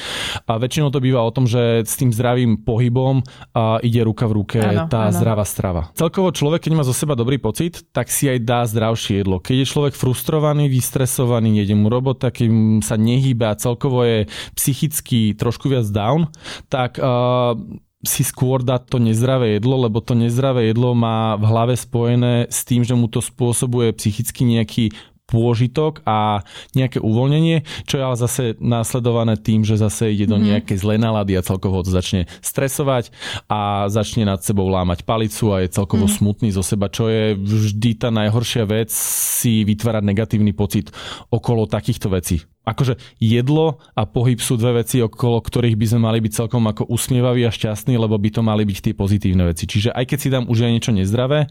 [0.51, 3.23] A väčšinou to býva o tom, že s tým zdravým pohybom
[3.55, 5.15] a ide ruka v ruke ano, tá ano.
[5.15, 5.95] zdravá strava.
[5.95, 9.39] Celkovo človek, keď má zo seba dobrý pocit, tak si aj dá zdravšie jedlo.
[9.39, 12.49] Keď je človek frustrovaný, vystresovaný, nejde mu robota, keď
[12.83, 14.25] sa nehýbe a celkovo je
[14.57, 16.33] psychicky trošku viac down,
[16.73, 17.53] tak uh,
[18.01, 22.65] si skôr dá to nezdravé jedlo, lebo to nezdravé jedlo má v hlave spojené s
[22.65, 24.85] tým, že mu to spôsobuje psychicky nejaký
[25.31, 26.43] pôžitok a
[26.75, 30.45] nejaké uvoľnenie, čo je ale zase následované tým, že zase ide do mhm.
[30.51, 33.15] nejakej zlej nálady a celkovo to začne stresovať
[33.47, 36.13] a začne nad sebou lámať palicu a je celkovo mm.
[36.19, 40.91] smutný zo seba, čo je vždy tá najhoršia vec si vytvárať negatívny pocit
[41.31, 46.19] okolo takýchto vecí akože jedlo a pohyb sú dve veci, okolo ktorých by sme mali
[46.21, 49.65] byť celkom ako usmievaví a šťastní, lebo by to mali byť tie pozitívne veci.
[49.65, 51.49] Čiže aj keď si dám už aj niečo nezdravé,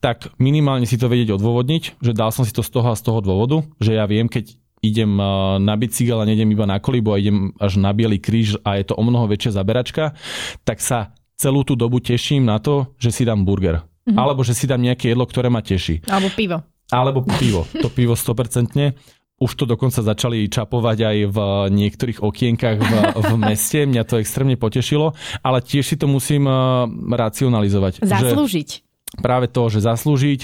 [0.00, 3.04] tak minimálne si to vedieť odôvodniť, že dal som si to z toho a z
[3.04, 5.18] toho dôvodu, že ja viem, keď idem
[5.60, 8.92] na bicykel a nejdem iba na kolibu a idem až na Bielý kríž a je
[8.92, 10.14] to o mnoho väčšia zaberačka,
[10.62, 13.82] tak sa celú tú dobu teším na to, že si dám burger.
[14.06, 14.16] Mm-hmm.
[14.16, 16.06] Alebo že si dám nejaké jedlo, ktoré ma teší.
[16.06, 16.62] Alebo pivo.
[16.86, 17.66] Alebo pivo.
[17.82, 18.94] To pivo 100%.
[19.36, 23.84] Už to dokonca začali čapovať aj v niektorých okienkach v, v meste.
[23.84, 25.12] Mňa to extrémne potešilo,
[25.44, 28.00] ale tiež si to musím uh, racionalizovať.
[28.00, 28.68] Zaslúžiť.
[28.80, 28.84] Že
[29.20, 30.40] práve to, že zaslúžiť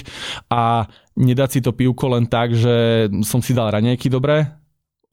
[0.53, 0.87] a
[1.19, 4.49] nedať si to pivko len tak, že som si dal raňajky dobré,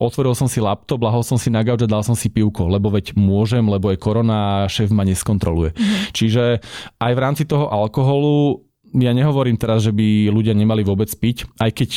[0.01, 2.89] otvoril som si laptop, lahol som si na gauč a dal som si pivko, lebo
[2.89, 5.77] veď môžem, lebo je korona a šéf ma neskontroluje.
[5.77, 6.01] Mm-hmm.
[6.13, 6.43] Čiže
[6.97, 8.65] aj v rámci toho alkoholu
[8.97, 11.89] ja nehovorím teraz, že by ľudia nemali vôbec piť, aj keď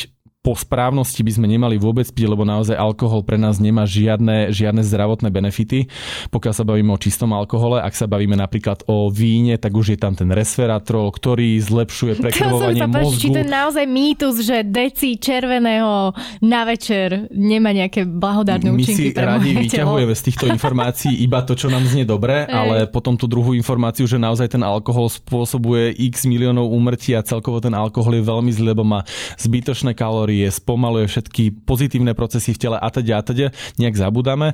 [0.45, 4.85] po správnosti by sme nemali vôbec piť, lebo naozaj alkohol pre nás nemá žiadne, žiadne
[4.85, 5.89] zdravotné benefity.
[6.29, 9.99] Pokiaľ sa bavíme o čistom alkohole, ak sa bavíme napríklad o víne, tak už je
[9.99, 13.17] tam ten resveratrol, ktorý zlepšuje prekrvovanie mozgu.
[13.17, 16.13] Či to je naozaj mýtus, že deci červeného
[16.45, 21.57] na večer nemá nejaké blahodárne účinky My si radi vyťahujeme z týchto informácií iba to,
[21.57, 26.29] čo nám znie dobre, ale potom tú druhú informáciu, že naozaj ten alkohol spôsobuje x
[26.29, 29.01] miliónov úmrtí a celkovo ten alkohol je veľmi zlý, lebo má
[29.41, 33.47] zbytočné kalórie kalórie, spomaluje všetky pozitívne procesy v tele a teda a teda,
[33.79, 34.51] nejak zabudáme.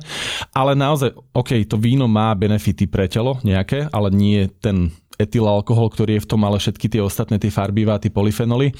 [0.54, 6.18] Ale naozaj, OK, to víno má benefity pre telo nejaké, ale nie ten etylalkohol, ktorý
[6.18, 8.74] je v tom, ale všetky tie ostatné tie farbivá, tie polyfenoly.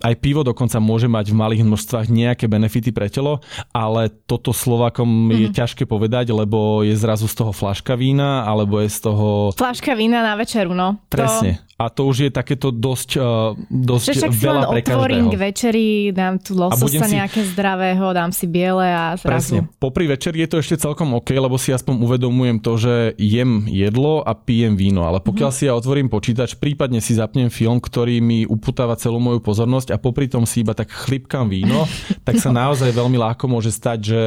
[0.00, 5.06] Aj pivo dokonca môže mať v malých množstvách nejaké benefity pre telo, ale toto Slovakom
[5.06, 5.38] mm-hmm.
[5.38, 5.54] je mhm.
[5.56, 9.52] ťažké povedať, lebo je zrazu z toho flaška vína, alebo je z toho...
[9.54, 11.00] Flaška vína na večeru, no.
[11.08, 11.60] Presne.
[11.60, 11.72] To...
[11.82, 16.38] A to už je takéto dosť, uh, dosť Však veľa pre otvorím k večeri, dám
[16.38, 17.18] tu lososa si...
[17.18, 19.58] nejaké zdravého, dám si biele a zrazu...
[19.58, 19.58] Presne.
[19.82, 24.22] Popri večeri je to ešte celkom OK, lebo si aspoň uvedomujem to, že jem jedlo
[24.22, 25.66] a pijem víno, ale pokiaľ mm-hmm.
[25.66, 29.98] si ja otvorím počítač, prípadne si zapnem film, ktorý mi uputáva celú moju pozornosť a
[29.98, 31.90] popri tom si iba tak chlipkám víno,
[32.26, 34.22] tak sa naozaj veľmi ľahko môže stať, že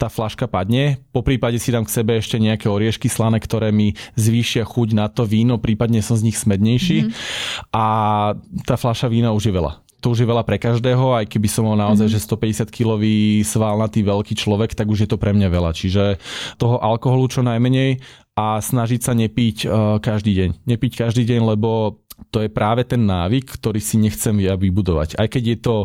[0.00, 1.04] tá flaška padne.
[1.12, 5.12] Po prípade si dám k sebe ešte nejaké oriešky slané, ktoré mi zvýšia chuť na
[5.12, 6.98] to víno, prípadne som z nich smednejší.
[7.04, 7.76] Mm-hmm.
[7.76, 7.86] A
[8.64, 11.64] tá fľaša vína už je veľa to už je veľa pre každého, aj keby som
[11.64, 12.20] mal naozaj, mm-hmm.
[12.20, 15.72] že 150 kilový svalnatý veľký človek, tak už je to pre mňa veľa.
[15.72, 16.20] Čiže
[16.60, 18.04] toho alkoholu čo najmenej
[18.36, 20.50] a snažiť sa nepiť uh, každý deň.
[20.68, 25.16] Nepiť každý deň, lebo to je práve ten návyk, ktorý si nechcem ja vybudovať.
[25.16, 25.76] Aj keď je to,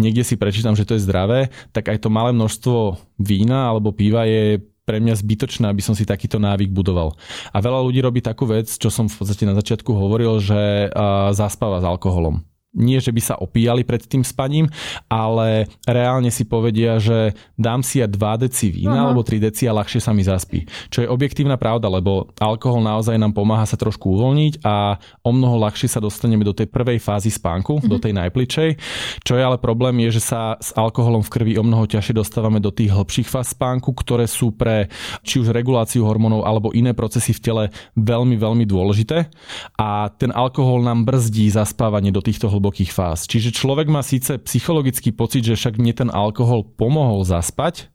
[0.00, 4.24] niekde si prečítam, že to je zdravé, tak aj to malé množstvo vína alebo piva
[4.24, 7.12] je pre mňa zbytočné, aby som si takýto návyk budoval.
[7.52, 11.34] A veľa ľudí robí takú vec, čo som v podstate na začiatku hovoril, že uh,
[11.36, 12.40] zaspáva s alkoholom
[12.76, 14.68] nie, že by sa opíjali pred tým spaním,
[15.08, 19.06] ale reálne si povedia, že dám si ja 2 deci vína uh-huh.
[19.10, 20.68] alebo 3 deci a ľahšie sa mi zaspí.
[20.92, 25.56] Čo je objektívna pravda, lebo alkohol naozaj nám pomáha sa trošku uvoľniť a o mnoho
[25.66, 27.90] ľahšie sa dostaneme do tej prvej fázy spánku, uh-huh.
[27.90, 28.76] do tej najpličej.
[29.24, 32.60] Čo je ale problém je, že sa s alkoholom v krvi o mnoho ťažšie dostávame
[32.60, 34.92] do tých hĺbších fáz spánku, ktoré sú pre
[35.24, 37.64] či už reguláciu hormónov alebo iné procesy v tele
[37.96, 39.32] veľmi, veľmi dôležité.
[39.80, 43.30] A ten alkohol nám brzdí zaspávanie do týchto hlbokých hlbokých fáz.
[43.30, 47.94] Čiže človek má síce psychologický pocit, že však mne ten alkohol pomohol zaspať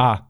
[0.00, 0.27] a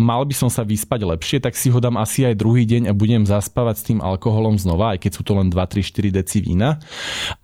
[0.00, 2.96] mal by som sa vyspať lepšie, tak si ho dám asi aj druhý deň a
[2.96, 6.40] budem zaspávať s tým alkoholom znova, aj keď sú to len 2, 3, 4 deci
[6.40, 6.80] vína.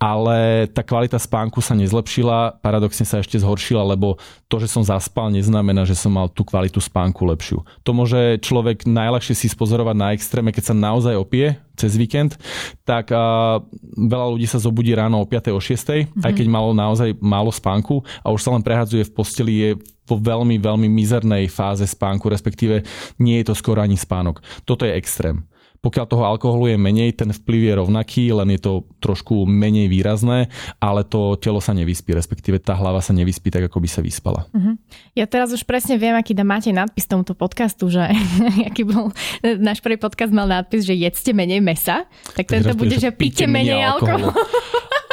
[0.01, 4.17] Ale tá kvalita spánku sa nezlepšila, paradoxne sa ešte zhoršila, lebo
[4.49, 7.61] to, že som zaspal, neznamená, že som mal tú kvalitu spánku lepšiu.
[7.85, 12.41] To môže človek najľahšie si spozorovať na extréme, keď sa naozaj opie cez víkend,
[12.81, 13.61] tak a,
[13.93, 15.53] veľa ľudí sa zobudí ráno o 5.
[15.53, 15.77] o 6.
[15.77, 16.25] Mm-hmm.
[16.25, 19.69] aj keď malo naozaj málo spánku a už sa len prehadzuje v posteli, je
[20.07, 22.87] vo veľmi, veľmi mizernej fáze spánku, respektíve
[23.19, 24.39] nie je to skoro ani spánok.
[24.63, 25.43] Toto je extrém.
[25.77, 30.49] Pokiaľ toho alkoholu je menej, ten vplyv je rovnaký, len je to trošku menej výrazné,
[30.81, 34.49] ale to telo sa nevyspí, respektíve tá hlava sa nevyspí tak, ako by sa vyspala.
[34.51, 34.73] Uh-huh.
[35.13, 38.09] Ja teraz už presne viem, aký dá máte nadpis tomuto podcastu, že
[38.69, 39.13] aký bol,
[39.61, 43.77] náš prvý podcast mal nadpis, že jedzte menej mesa, tak tento bude, že píte menej,
[43.77, 44.33] menej alkoholu.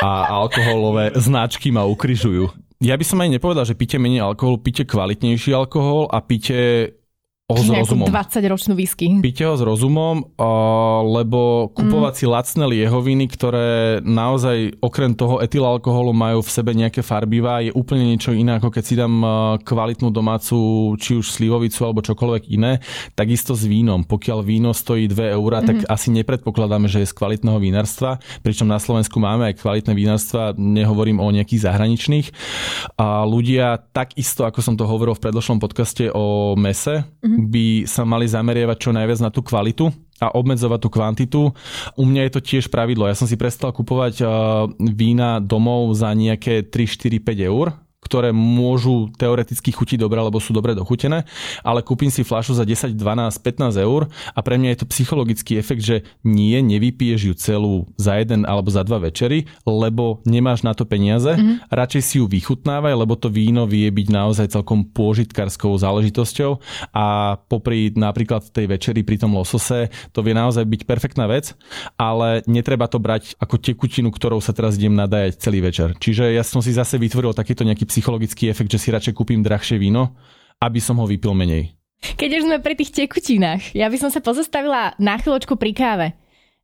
[0.00, 2.63] A alkoholové značky ma ukryžujú.
[2.82, 6.90] Ja by som aj nepovedal, že píte menej alkoholu, píte kvalitnejší alkohol a píte
[7.44, 8.08] ho s rozumom.
[8.08, 9.20] 20 ročnú whisky.
[9.20, 10.32] Píte ho s rozumom,
[11.04, 12.18] lebo kupovať mm.
[12.18, 18.16] si lacné liehoviny, ktoré naozaj okrem toho etylalkoholu majú v sebe nejaké farbivá, je úplne
[18.16, 19.14] niečo iné, ako keď si dám
[19.60, 20.56] kvalitnú domácu,
[20.96, 22.80] či už slivovicu alebo čokoľvek iné.
[23.12, 24.08] Takisto s vínom.
[24.08, 25.66] Pokiaľ víno stojí 2 eurá, mm.
[25.68, 25.88] tak mhm.
[25.92, 28.24] asi nepredpokladáme, že je z kvalitného vínarstva.
[28.40, 32.32] Pričom na Slovensku máme aj kvalitné vínarstva, nehovorím o nejakých zahraničných.
[32.96, 38.06] A ľudia takisto, ako som to hovoril v predložnom podcaste o mese, mm by sa
[38.06, 39.90] mali zameriavať čo najviac na tú kvalitu
[40.22, 41.40] a obmedzovať tú kvantitu.
[41.98, 43.10] U mňa je to tiež pravidlo.
[43.10, 44.22] Ja som si prestal kupovať
[44.78, 47.74] vína domov za nejaké 3, 4, 5 eur,
[48.14, 51.26] ktoré môžu teoreticky chutiť dobre, lebo sú dobre dochutené,
[51.66, 53.02] ale kúpim si fľašu za 10, 12,
[53.42, 58.14] 15 eur a pre mňa je to psychologický efekt, že nie, nevypiješ ju celú za
[58.14, 61.74] jeden alebo za dva večery, lebo nemáš na to peniaze, mm-hmm.
[61.74, 66.62] radšej si ju vychutnávaj, lebo to víno vie byť naozaj celkom pôžitkarskou záležitosťou
[66.94, 71.58] a popri napríklad tej večeri pri tom losose to vie naozaj byť perfektná vec,
[71.98, 75.98] ale netreba to brať ako tekutinu, ktorou sa teraz idem nadajať celý večer.
[75.98, 78.03] Čiže ja som si zase vytvoril takýto nejaký psychologický
[78.50, 80.12] efekt, že si radšej kúpim drahšie víno,
[80.60, 81.72] aby som ho vypil menej.
[82.04, 86.08] Keď už sme pri tých tekutinách, ja by som sa pozastavila na chvíľočku pri káve.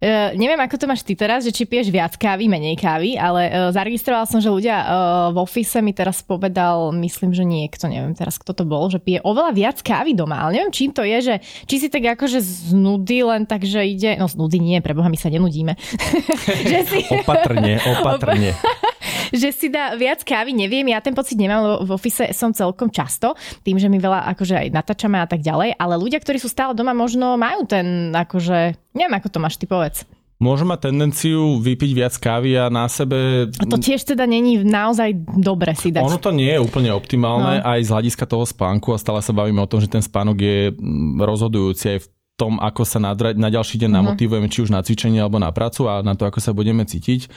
[0.00, 3.52] Uh, neviem, ako to máš ty teraz, že či piješ viac kávy, menej kávy, ale
[3.52, 4.88] uh, zaregistroval som, že ľudia uh,
[5.28, 9.20] v office mi teraz povedal, myslím, že niekto, neviem teraz, kto to bol, že pije
[9.20, 11.34] oveľa viac kávy doma, ale neviem, čím to je, že
[11.68, 15.12] či si tak akože z nudy len tak, že ide, no z nudy nie, preboha,
[15.12, 15.76] my sa nenudíme.
[16.72, 17.04] že si...
[17.20, 18.56] opatrne, opatrne.
[19.30, 22.90] že si dá viac kávy, neviem, ja ten pocit nemám, lebo v office som celkom
[22.90, 26.50] často, tým, že my veľa akože aj natáčame a tak ďalej, ale ľudia, ktorí sú
[26.50, 30.06] stále doma, možno majú ten akože, neviem, ako to máš ty povedz.
[30.40, 33.52] Môže mať tendenciu vypiť viac kávy a na sebe...
[33.60, 36.00] A to tiež teda není naozaj dobre si dať.
[36.00, 37.68] Ono to nie je úplne optimálne no.
[37.68, 40.72] aj z hľadiska toho spánku a stále sa bavíme o tom, že ten spánok je
[41.20, 42.06] rozhodujúci aj v
[42.40, 44.00] tom, ako sa na, na ďalší deň uh-huh.
[44.00, 47.28] namotivujeme, či už na cvičenie alebo na prácu a na to, ako sa budeme cítiť.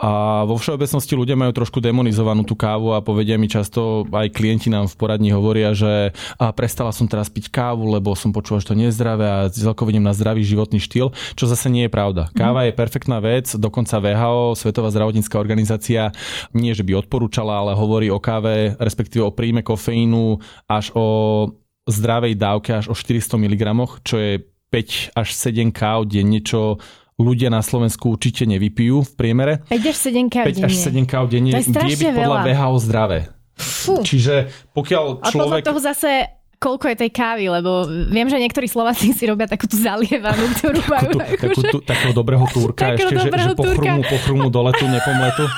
[0.00, 4.72] A vo všeobecnosti ľudia majú trošku demonizovanú tú kávu a povedia mi často, aj klienti
[4.72, 8.72] nám v poradni hovoria, že a prestala som teraz piť kávu, lebo som počul, že
[8.72, 11.92] to nie je zdravé a celkovo idem na zdravý životný štýl, čo zase nie je
[11.92, 12.32] pravda.
[12.32, 12.38] Uh-huh.
[12.40, 16.14] Káva je perfektná vec, dokonca VHO, Svetová zdravotnícká organizácia,
[16.56, 20.38] nie že by odporúčala, ale hovorí o káve, respektíve o príjme kofeínu
[20.70, 21.04] až o
[21.86, 23.62] zdravej dávke až o 400 mg,
[24.02, 24.32] čo je
[24.70, 26.82] 5 až 7 káv denne, čo
[27.16, 29.54] ľudia na Slovensku určite nevypijú v priemere.
[29.70, 33.20] 5 až 7 káv 5 až 7 káv denne vie byť podľa VHO zdravé.
[33.56, 34.04] Fú.
[34.04, 35.64] Čiže pokiaľ človek...
[35.64, 39.68] A toho zase koľko je tej kávy, lebo viem, že niektorí Slováci si robia takú
[39.68, 41.10] tú zalievanú, ktorú majú.
[41.16, 44.84] Takú, tú, takú tú, takého dobrého túrka ešte, dobrého že, že pochrumú, pochrumú do letu,
[44.88, 45.44] nepomletu.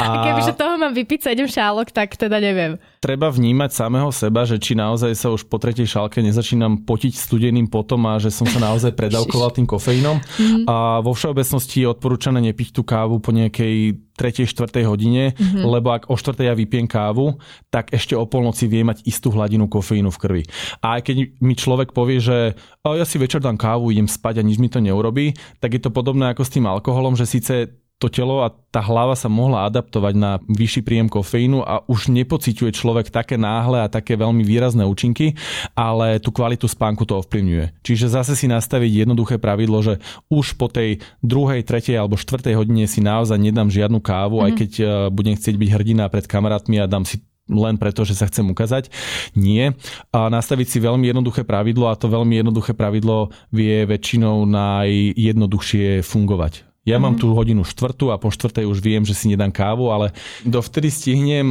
[0.00, 0.24] A...
[0.26, 2.80] kebyže toho mám vypiť 7 šálok, tak teda neviem.
[2.98, 7.68] Treba vnímať samého seba, že či naozaj sa už po tretej šálke nezačínam potiť studeným
[7.68, 10.18] potom a že som sa naozaj predávkoval tým kofeínom.
[10.18, 10.64] Mm.
[10.66, 14.46] A vo všeobecnosti je odporúčané nepiť tú kávu po nejakej 3.
[14.46, 14.86] 4.
[14.86, 15.66] hodine, mm-hmm.
[15.66, 16.38] lebo ak o 4.
[16.46, 17.34] ja vypiem kávu,
[17.66, 20.42] tak ešte o polnoci vie mať istú hladinu kofeínu v krvi.
[20.86, 22.54] A aj keď mi človek povie, že
[22.86, 25.90] ja si večer dám kávu, idem spať a nič mi to neurobí, tak je to
[25.90, 30.12] podobné ako s tým alkoholom, že síce to telo a tá hlava sa mohla adaptovať
[30.12, 35.32] na vyšší príjem kofeínu a už nepociťuje človek také náhle a také veľmi výrazné účinky,
[35.72, 37.80] ale tú kvalitu spánku to ovplyvňuje.
[37.80, 42.84] Čiže zase si nastaviť jednoduché pravidlo, že už po tej druhej, tretej alebo štvrtej hodine
[42.84, 44.46] si naozaj nedám žiadnu kávu, mm-hmm.
[44.46, 44.58] aj mhm.
[44.60, 48.24] keď eh, budem chcieť byť hrdina pred kamarátmi a dám si len preto, že sa
[48.28, 48.88] chcem ukázať.
[49.36, 49.76] Nie.
[50.16, 56.73] A nastaviť si veľmi jednoduché pravidlo a to veľmi jednoduché pravidlo vie väčšinou najjednoduchšie fungovať.
[56.84, 57.20] Ja mám mhm.
[57.20, 60.12] tú hodinu štvrtú a po štvrtej už viem, že si nedám kávu, ale
[60.44, 61.50] dovtedy stihnem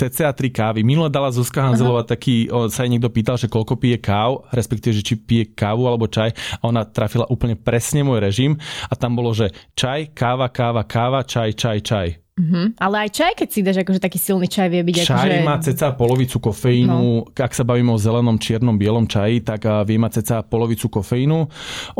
[0.00, 0.80] cca 3 kávy.
[0.80, 4.96] Minule dala Zuzka Hanzelová taký, o, sa jej niekto pýtal, že koľko pije káv, respektíve,
[4.96, 8.56] že či pije kávu alebo čaj a ona trafila úplne presne môj režim
[8.88, 12.08] a tam bolo, že čaj, káva, káva, káva, čaj, čaj, čaj.
[12.40, 12.80] Mm-hmm.
[12.80, 14.94] Ale aj čaj, keď si dáš, akože taký silný čaj vie byť.
[15.04, 15.44] Čaj akože...
[15.44, 17.28] má ceca polovicu kofeínu, no.
[17.36, 21.38] ak sa bavíme o zelenom, čiernom, bielom čaji, tak vie mať ceca polovicu kofeínu.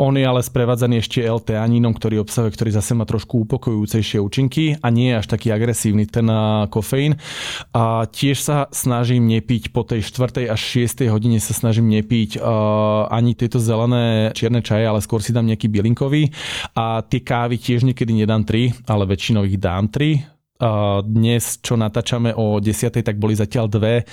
[0.01, 4.87] On je ale sprevádzaný ešte L-teanínom, ktorý obsahuje, ktorý zase má trošku upokojujúcejšie účinky a
[4.89, 6.25] nie je až taký agresívny ten
[6.73, 7.21] kofeín.
[7.75, 10.49] A tiež sa snažím nepiť po tej 4.
[10.49, 11.05] až 6.
[11.13, 15.69] hodine sa snažím nepiť uh, ani tieto zelené čierne čaje, ale skôr si dám nejaký
[15.69, 16.33] bielinkový.
[16.73, 20.30] A tie kávy tiež niekedy nedám 3, ale väčšinou ich dám 3
[21.09, 23.01] dnes, čo natáčame o 10.
[23.01, 24.05] tak boli zatiaľ dve.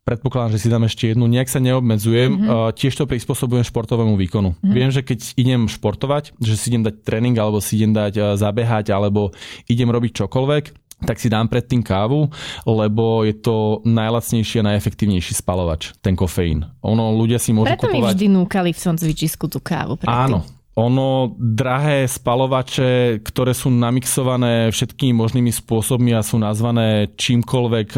[0.00, 1.28] Predpokladám, že si dám ešte jednu.
[1.28, 2.32] Nejak sa neobmedzujem.
[2.32, 2.72] Mm-hmm.
[2.72, 4.56] Tiež to prispôsobujem športovému výkonu.
[4.56, 4.72] Mm-hmm.
[4.72, 8.96] Viem, že keď idem športovať, že si idem dať tréning, alebo si idem dať zabehať,
[8.96, 9.36] alebo
[9.68, 10.64] idem robiť čokoľvek,
[11.00, 12.28] tak si dám predtým kávu,
[12.68, 16.68] lebo je to najlacnejší a najefektívnejší spalovač, ten kofeín.
[16.84, 18.04] Ono, ľudia si môžu Preto kupovať...
[18.04, 19.96] mi vždy núkali v cvičisku tú kávu.
[19.96, 20.12] Predtým.
[20.12, 20.44] Áno,
[20.80, 27.88] ono, drahé spalovače, ktoré sú namixované všetkými možnými spôsobmi a sú nazvané čímkoľvek,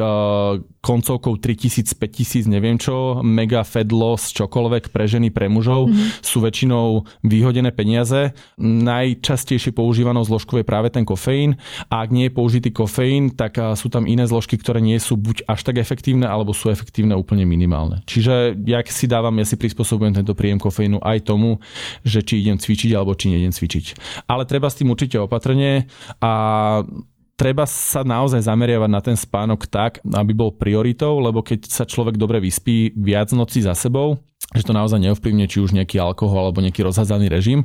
[0.82, 6.26] koncovkou 3000, 5000, neviem čo, mega fed loss, čokoľvek pre ženy, pre mužov, mm-hmm.
[6.26, 8.34] sú väčšinou vyhodené peniaze.
[8.58, 11.54] Najčastejšie používanou zložkou je práve ten kofeín
[11.86, 15.46] a ak nie je použitý kofeín, tak sú tam iné zložky, ktoré nie sú buď
[15.46, 18.02] až tak efektívne, alebo sú efektívne úplne minimálne.
[18.10, 21.62] Čiže ja si dávam, ja si prispôsobujem tento príjem kofeínu aj tomu,
[22.02, 23.86] že či idem cvičiť alebo či nejdem cvičiť.
[24.26, 25.86] Ale treba s tým určite opatrne
[26.18, 26.32] a
[27.36, 32.16] treba sa naozaj zameriavať na ten spánok tak, aby bol prioritou, lebo keď sa človek
[32.16, 34.20] dobre vyspí viac nocí za sebou,
[34.52, 37.64] že to naozaj neovplyvňuje či už nejaký alkohol alebo nejaký rozhádzaný režim,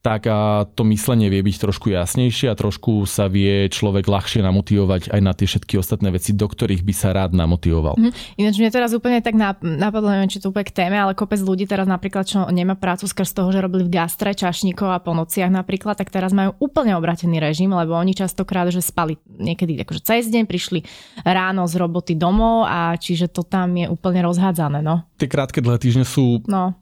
[0.00, 5.12] tak a to myslenie vie byť trošku jasnejšie a trošku sa vie človek ľahšie namotivovať
[5.12, 8.00] aj na tie všetky ostatné veci, do ktorých by sa rád namotivoval.
[8.00, 8.40] Mm-hmm.
[8.40, 11.68] Ináč mne teraz úplne tak napadlo, neviem, či to úplne k téme, ale kopec ľudí
[11.68, 15.52] teraz napríklad, čo nemá prácu skrz toho, že robili v gastre čašníkov a po nociach
[15.52, 20.32] napríklad, tak teraz majú úplne obratený režim, lebo oni častokrát, že spali niekedy akože cez
[20.32, 20.80] deň, prišli
[21.26, 24.80] ráno z roboty domov a čiže to tam je úplne rozhádzané.
[24.80, 25.04] No.
[25.18, 26.74] Tie krátke dlhé týždne sú no.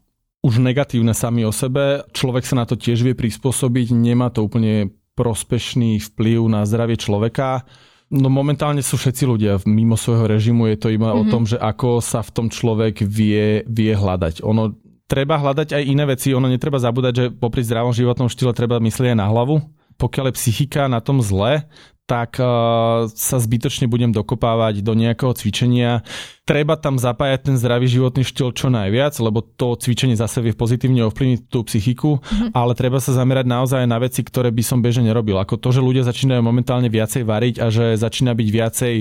[0.44, 2.04] už negatívne sami o sebe.
[2.12, 7.68] Človek sa na to tiež vie prispôsobiť, nemá to úplne prospešný vplyv na zdravie človeka.
[8.10, 11.20] No momentálne sú všetci ľudia mimo svojho režimu, je to iba mm-hmm.
[11.20, 11.30] o mhm.
[11.30, 14.42] tom, že ako sa v tom človek vie, vie hľadať.
[14.42, 14.74] Ono
[15.10, 19.14] treba hľadať aj iné veci, ono netreba zabúdať, že popri zdravom životnom štýle treba myslieť
[19.14, 19.58] aj na hlavu.
[19.98, 21.66] Pokiaľ je psychika na tom zle,
[22.10, 26.02] tak uh, sa zbytočne budem dokopávať do nejakého cvičenia
[26.50, 31.06] treba tam zapájať ten zdravý životný štýl čo najviac, lebo to cvičenie zase vie pozitívne
[31.06, 32.50] ovplyvniť tú psychiku, mm-hmm.
[32.58, 35.38] ale treba sa zamerať naozaj na veci, ktoré by som bežne nerobil.
[35.38, 38.94] Ako to, že ľudia začínajú momentálne viacej variť a že začína byť viacej,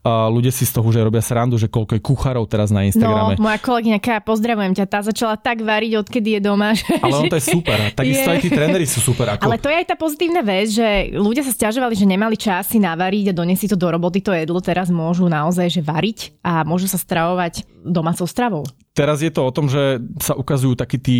[0.00, 3.36] uh, ľudia si z toho už robia srandu, že koľko je kuchárov teraz na Instagrame.
[3.36, 6.72] No, moja kolegyňa Ká, pozdravujem ťa, tá začala tak variť, odkedy je doma.
[6.72, 7.04] Že...
[7.04, 7.78] Ale on to je super.
[7.92, 9.36] Takisto aj tí tréneri sú super.
[9.36, 9.52] Ako...
[9.52, 12.78] Ale to je aj tá pozitívna vec, že ľudia sa stiažovali, že nemali čas si
[12.78, 16.62] navariť a doniesť si to do roboty, to jedlo teraz môžu naozaj že variť a
[16.62, 18.62] môžu sa stravovať domácou stravou.
[18.94, 21.18] Teraz je to o tom, že sa ukazujú takí tí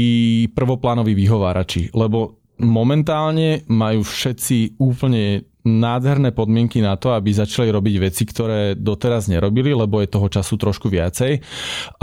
[0.54, 8.28] prvoplánoví vyhovárači, lebo momentálne majú všetci úplne nádherné podmienky na to, aby začali robiť veci,
[8.28, 11.40] ktoré doteraz nerobili, lebo je toho času trošku viacej.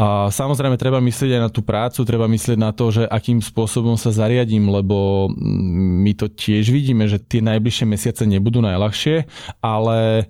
[0.02, 4.02] A samozrejme treba myslieť aj na tú prácu, treba myslieť na to, že akým spôsobom
[4.02, 5.30] sa zariadím, lebo
[6.02, 9.30] my to tiež vidíme, že tie najbližšie mesiace nebudú najľahšie,
[9.62, 10.26] ale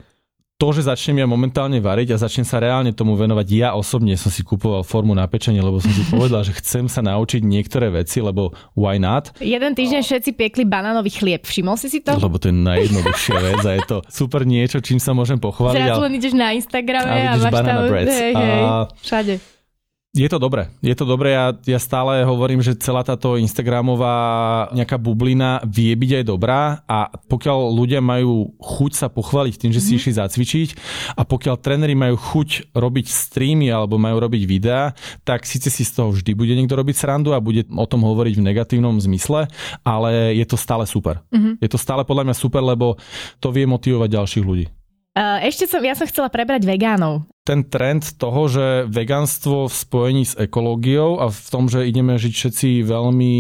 [0.62, 4.30] to, že začnem ja momentálne variť a začnem sa reálne tomu venovať, ja osobne som
[4.30, 8.22] si kupoval formu na pečenie, lebo som si povedal, že chcem sa naučiť niektoré veci,
[8.22, 9.34] lebo why not?
[9.42, 12.14] Jeden týždeň všetci piekli banánový chlieb, všimol si si to?
[12.14, 15.82] Lebo to je najjednoduchšia vec a je to super niečo, čím sa môžem pochváliť.
[15.82, 17.78] Zrazu len ideš na Instagrame a, a máš tam...
[17.90, 18.64] Hej, hej,
[19.02, 19.34] všade.
[20.12, 20.68] Je to dobré.
[20.84, 21.32] Je to dobré.
[21.32, 27.16] Ja, ja stále hovorím, že celá táto Instagramová nejaká bublina vie byť aj dobrá a
[27.32, 30.12] pokiaľ ľudia majú chuť sa pochváliť tým, že si mm-hmm.
[30.12, 30.70] išli zacvičiť
[31.16, 34.92] a pokiaľ tréneri majú chuť robiť streamy alebo majú robiť videá,
[35.24, 38.36] tak síce si z toho vždy bude niekto robiť srandu a bude o tom hovoriť
[38.36, 39.48] v negatívnom zmysle,
[39.88, 41.24] ale je to stále super.
[41.32, 41.64] Mm-hmm.
[41.64, 43.00] Je to stále podľa mňa super, lebo
[43.40, 44.68] to vie motivovať ďalších ľudí.
[45.16, 47.31] Ešte som, ja som chcela prebrať vegánov.
[47.42, 52.34] Ten trend toho, že vegánstvo v spojení s ekológiou a v tom, že ideme žiť
[52.38, 53.34] všetci veľmi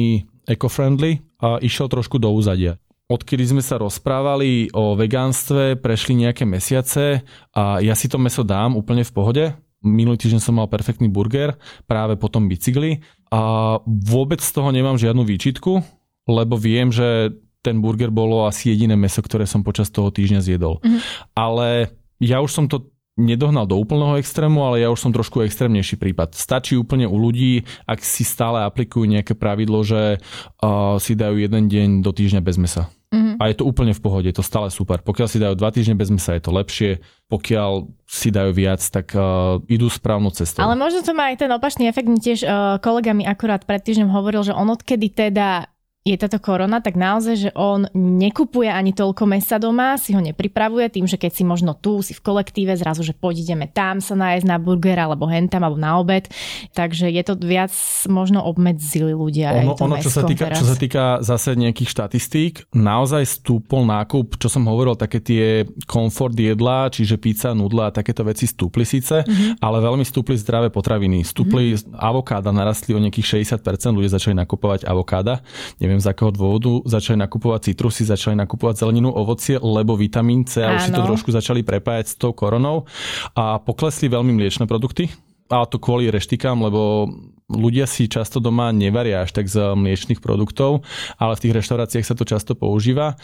[0.49, 2.78] eco-friendly, a išiel trošku do úzadia.
[3.10, 8.78] Odkedy sme sa rozprávali o vegánstve, prešli nejaké mesiace a ja si to meso dám
[8.78, 9.43] úplne v pohode.
[9.82, 11.58] Minulý týždeň som mal perfektný burger
[11.89, 13.02] práve po tom bicykli
[13.34, 15.82] a vôbec z toho nemám žiadnu výčitku,
[16.30, 17.36] lebo viem, že
[17.66, 20.80] ten burger bolo asi jediné meso, ktoré som počas toho týždňa zjedol.
[20.80, 21.02] Mm-hmm.
[21.34, 21.91] Ale
[22.22, 22.89] ja už som to
[23.22, 26.34] nedohnal do úplného extrému, ale ja už som trošku extrémnejší prípad.
[26.34, 31.69] Stačí úplne u ľudí, ak si stále aplikujú nejaké pravidlo, že uh, si dajú jeden
[31.69, 32.89] deň do týždňa bez mesa.
[33.11, 33.43] Mm-hmm.
[33.43, 35.03] A je to úplne v pohode, je to stále super.
[35.03, 37.03] Pokiaľ si dajú dva týždne bez mesa, je to lepšie.
[37.28, 40.63] Pokiaľ si dajú viac, tak uh, idú správnou cestou.
[40.63, 42.07] Ale možno to má aj ten opačný efekt.
[42.07, 45.67] Tiež uh, kolega mi akurát pred týždňom hovoril, že on odkedy teda
[46.02, 50.89] je táto korona, tak naozaj, že on nekupuje ani toľko mesa doma, si ho nepripravuje
[50.89, 54.18] tým, že keď si možno tu, si v kolektíve, zrazu, že poď ideme tam sa
[54.18, 56.26] nájsť na burger alebo hentam alebo na obed.
[56.74, 57.70] Takže je to viac
[58.10, 59.54] možno obmedzili ľudia.
[59.62, 64.49] Ono, ono čo, sa týka, čo sa týka zase nejakých štatistík, naozaj stúpol nákup, čo
[64.49, 69.62] som hovoril, také tie komfort jedla, čiže pizza, nudla a takéto veci stúpli síce, mm-hmm.
[69.62, 71.22] ale veľmi stúpli zdravé potraviny.
[71.22, 71.93] Stúpli mm-hmm.
[71.93, 75.45] avokáda, narastli o nejakých 60%, ľudia začali nakupovať avokáda.
[75.78, 80.64] Neviem, neviem z akého dôvodu, začali nakupovať citrusy, začali nakupovať zeleninu, ovocie, lebo vitamín C
[80.64, 82.88] a už si to trošku začali prepájať s tou koronou.
[83.36, 85.12] A poklesli veľmi mliečne produkty,
[85.52, 87.12] a to kvôli reštikám, lebo
[87.52, 90.88] ľudia si často doma nevaria až tak z mliečných produktov,
[91.20, 93.20] ale v tých reštauráciách sa to často používa.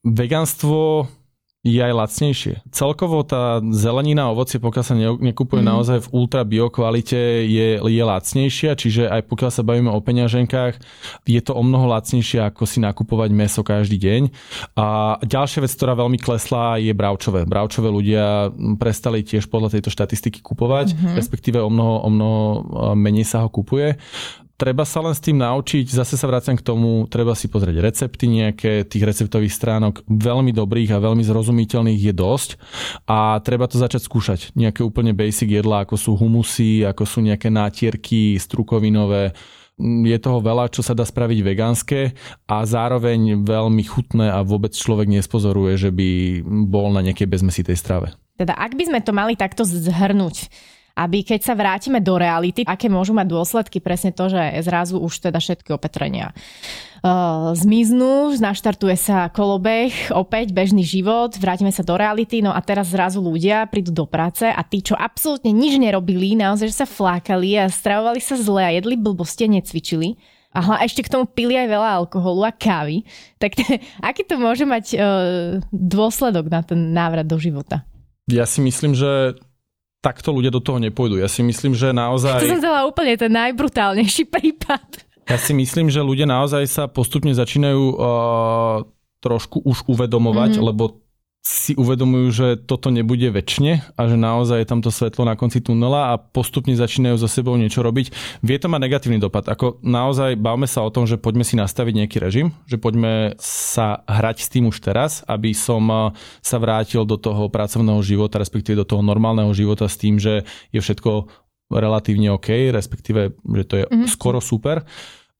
[0.00, 1.04] Veganstvo
[1.66, 2.54] je aj lacnejšie.
[2.70, 5.66] Celkovo tá zelenina a ovocie, pokiaľ sa nekupuje mm.
[5.66, 10.78] naozaj v ultra bio kvalite, je, je lacnejšia, čiže aj pokiaľ sa bavíme o peňaženkách,
[11.26, 14.22] je to o mnoho lacnejšie, ako si nakupovať meso každý deň.
[14.78, 17.42] A ďalšia vec, ktorá veľmi klesla, je bravčové.
[17.42, 21.14] Bravčové ľudia prestali tiež podľa tejto štatistiky kupovať, mm-hmm.
[21.18, 22.40] respektíve o mnoho, o mnoho
[22.94, 23.98] menej sa ho kupuje.
[24.56, 28.26] Treba sa len s tým naučiť, zase sa vraciam k tomu, treba si pozrieť recepty
[28.26, 32.50] nejaké, tých receptových stránok veľmi dobrých a veľmi zrozumiteľných je dosť
[33.04, 34.40] a treba to začať skúšať.
[34.56, 39.36] Nejaké úplne basic jedlá, ako sú humusy, ako sú nejaké nátierky strukovinové,
[39.80, 42.16] je toho veľa, čo sa dá spraviť vegánske
[42.48, 48.16] a zároveň veľmi chutné a vôbec človek nespozoruje, že by bol na nejakej bezmesitej strave.
[48.40, 50.48] Teda ak by sme to mali takto zhrnúť,
[50.96, 55.28] aby keď sa vrátime do reality, aké môžu mať dôsledky presne to, že zrazu už
[55.28, 56.32] teda všetky opatrenia
[57.06, 62.90] uh, zmiznú, naštartuje sa kolobeh, opäť bežný život, vrátime sa do reality, no a teraz
[62.90, 67.54] zrazu ľudia prídu do práce a tí, čo absolútne nič nerobili, naozaj, že sa flákali
[67.60, 70.18] a stravovali sa zle a jedli blbosti a necvičili,
[70.56, 73.04] a ešte k tomu pili aj veľa alkoholu a kávy,
[73.36, 73.60] tak
[74.08, 77.84] aký to môže mať uh, dôsledok na ten návrat do života?
[78.26, 79.38] Ja si myslím, že
[80.06, 81.18] takto ľudia do toho nepôjdu.
[81.18, 82.46] Ja si myslím, že naozaj...
[82.46, 85.02] To som dala úplne ten najbrutálnejší prípad.
[85.26, 88.86] Ja si myslím, že ľudia naozaj sa postupne začínajú uh,
[89.18, 90.68] trošku už uvedomovať, mm-hmm.
[90.70, 91.02] lebo
[91.46, 95.62] si uvedomujú, že toto nebude väčšine a že naozaj je tam to svetlo na konci
[95.62, 98.10] tunela a postupne začínajú so sebou niečo robiť.
[98.42, 99.46] Vie to mať negatívny dopad.
[99.46, 104.02] Ako naozaj bavme sa o tom, že poďme si nastaviť nejaký režim, že poďme sa
[104.10, 106.10] hrať s tým už teraz, aby som
[106.42, 110.42] sa vrátil do toho pracovného života, respektíve do toho normálneho života s tým, že
[110.74, 111.30] je všetko
[111.70, 114.10] relatívne OK, respektíve, že to je mm-hmm.
[114.10, 114.82] skoro super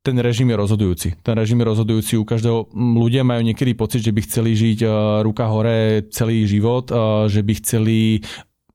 [0.07, 1.09] ten režim je rozhodujúci.
[1.27, 2.71] Ten režim je rozhodujúci u každého.
[2.79, 4.91] Ľudia majú niekedy pocit, že by chceli žiť uh,
[5.27, 8.23] ruka hore celý život, uh, že by chceli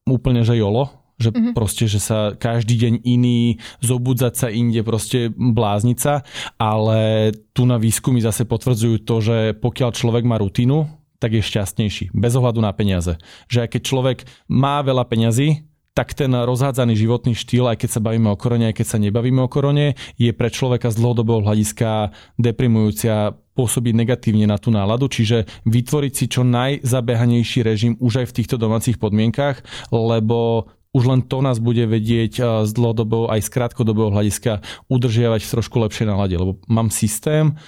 [0.04, 1.54] úplne že jolo, že mm-hmm.
[1.56, 6.28] proste, že sa každý deň iný, zobudzať sa inde, proste bláznica,
[6.60, 10.90] ale tu na výskumy zase potvrdzujú to, že pokiaľ človek má rutinu,
[11.22, 13.22] tak je šťastnejší, bez ohľadu na peniaze.
[13.48, 14.18] Že aj keď človek
[14.50, 18.80] má veľa peňazí, tak ten rozhádzaný životný štýl, aj keď sa bavíme o korone, aj
[18.80, 24.48] keď sa nebavíme o korone, je pre človeka z dlhodobého hľadiska deprimujúci a pôsobí negatívne
[24.48, 29.60] na tú náladu, čiže vytvoriť si čo najzabehanejší režim už aj v týchto domácich podmienkach,
[29.92, 35.52] lebo už len to nás bude vedieť z dlhodobého aj z krátkodobého hľadiska udržiavať v
[35.60, 37.60] trošku lepšej nálade, lebo mám systém,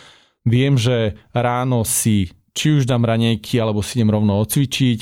[0.47, 4.99] viem, že ráno si či už dám ranejky, alebo si idem rovno odcvičiť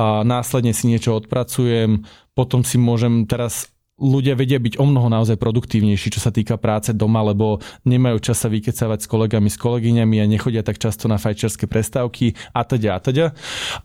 [0.00, 5.38] a následne si niečo odpracujem, potom si môžem teraz ľudia vedia byť o mnoho naozaj
[5.38, 10.18] produktívnejší, čo sa týka práce doma, lebo nemajú čas sa vykecávať s kolegami, s kolegyňami
[10.18, 13.26] a nechodia tak často na fajčerské prestávky a teda a teda.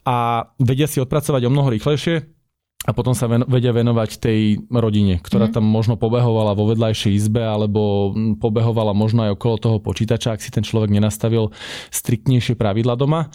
[0.10, 2.39] A vedia si odpracovať o mnoho rýchlejšie,
[2.88, 5.53] a potom sa ven, vedia venovať tej rodine, ktorá mm.
[5.59, 10.47] tam možno pobehovala vo vedľajšej izbe alebo pobehovala možno aj okolo toho počítača, ak si
[10.47, 11.51] ten človek nenastavil
[11.91, 13.27] striktnejšie pravidla doma.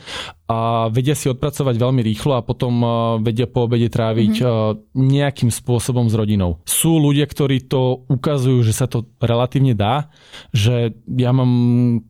[0.48, 2.72] A vedia si odpracovať veľmi rýchlo a potom
[3.20, 4.48] vedia po obede tráviť mm.
[4.96, 6.64] nejakým spôsobom s rodinou.
[6.64, 10.08] Sú ľudia, ktorí to ukazujú, že sa to relatívne dá,
[10.56, 12.00] že ja mám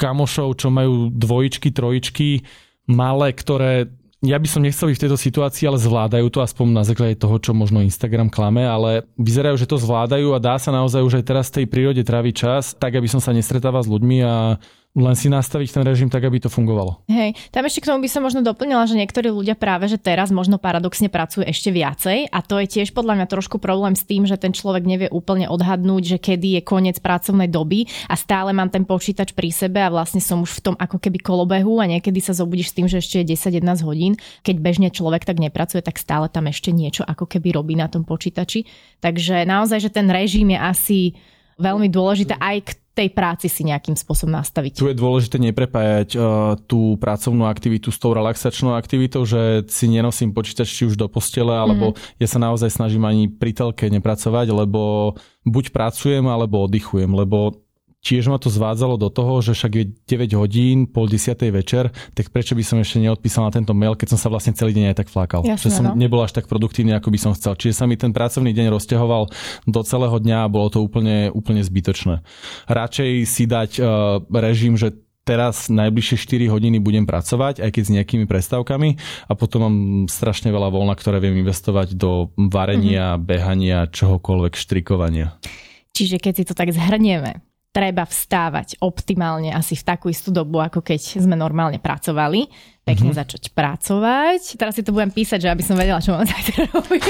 [0.00, 2.48] kamošov, čo majú dvojičky, trojičky,
[2.88, 6.84] malé, ktoré ja by som nechcel byť v tejto situácii, ale zvládajú to aspoň na
[6.84, 11.00] základe toho, čo možno Instagram klame, ale vyzerajú, že to zvládajú a dá sa naozaj
[11.00, 14.18] už aj teraz v tej prírode tráviť čas, tak aby som sa nestretával s ľuďmi
[14.20, 14.60] a
[14.90, 17.06] len si nastaviť ten režim tak, aby to fungovalo.
[17.06, 20.34] Hej, tam ešte k tomu by som možno doplnila, že niektorí ľudia práve, že teraz
[20.34, 24.26] možno paradoxne pracujú ešte viacej a to je tiež podľa mňa trošku problém s tým,
[24.26, 28.66] že ten človek nevie úplne odhadnúť, že kedy je koniec pracovnej doby a stále mám
[28.66, 32.18] ten počítač pri sebe a vlastne som už v tom ako keby kolobehu a niekedy
[32.18, 34.18] sa zobudíš s tým, že ešte je 10-11 hodín.
[34.42, 38.02] Keď bežne človek tak nepracuje, tak stále tam ešte niečo ako keby robí na tom
[38.02, 38.66] počítači.
[38.98, 40.98] Takže naozaj, že ten režim je asi
[41.60, 44.82] veľmi dôležité aj k tej práci si nejakým spôsobom nastaviť.
[44.82, 50.34] Tu je dôležité neprepájať uh, tú pracovnú aktivitu s tou relaxačnou aktivitou, že si nenosím
[50.34, 52.18] počítač či už do postele, alebo mm.
[52.18, 55.14] ja sa naozaj snažím ani pri telke nepracovať, lebo
[55.46, 57.62] buď pracujem, alebo oddychujem, lebo
[58.00, 61.36] tiež ma to zvádzalo do toho, že však je 9 hodín, pol 10.
[61.52, 64.72] večer, tak prečo by som ešte neodpísal na tento mail, keď som sa vlastne celý
[64.72, 65.44] deň aj tak flákal.
[65.44, 65.96] Jasne, že som no.
[65.96, 67.52] nebol až tak produktívny, ako by som chcel.
[67.54, 69.22] Čiže sa mi ten pracovný deň rozťahoval
[69.68, 72.24] do celého dňa a bolo to úplne, úplne zbytočné.
[72.72, 74.96] Radšej si dať uh, režim, že
[75.28, 78.96] teraz najbližšie 4 hodiny budem pracovať, aj keď s nejakými prestávkami
[79.28, 79.76] a potom mám
[80.08, 83.28] strašne veľa voľna, ktoré viem investovať do varenia, mm-hmm.
[83.28, 85.36] behania, čohokoľvek, štrikovania.
[85.94, 90.82] Čiže keď si to tak zhrnieme, treba vstávať optimálne asi v takú istú dobu, ako
[90.82, 92.50] keď sme normálne pracovali.
[92.82, 93.20] Pekne mm-hmm.
[93.22, 94.58] začať pracovať.
[94.58, 97.04] Teraz si to budem písať, že aby som vedela, čo mám zajtra robiť.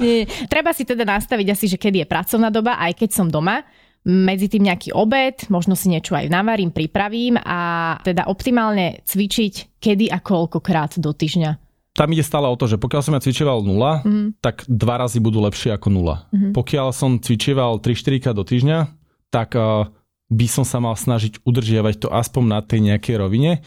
[0.00, 0.24] Nie.
[0.48, 3.60] Treba si teda nastaviť asi, že kedy je pracovná doba, aj keď som doma.
[4.02, 10.10] Medzi tým nejaký obed, možno si niečo aj navarím, pripravím a teda optimálne cvičiť kedy
[10.10, 11.62] a koľkokrát do týždňa
[11.92, 14.40] tam ide stále o to, že pokiaľ som ja cvičeval nula, mm.
[14.40, 16.24] tak dva razy budú lepšie ako nula.
[16.32, 16.56] Mm.
[16.56, 19.01] Pokiaľ som cvičeval 3-4 do týždňa,
[19.32, 19.56] tak
[20.32, 23.64] by som sa mal snažiť udržiavať to aspoň na tej nejakej rovine.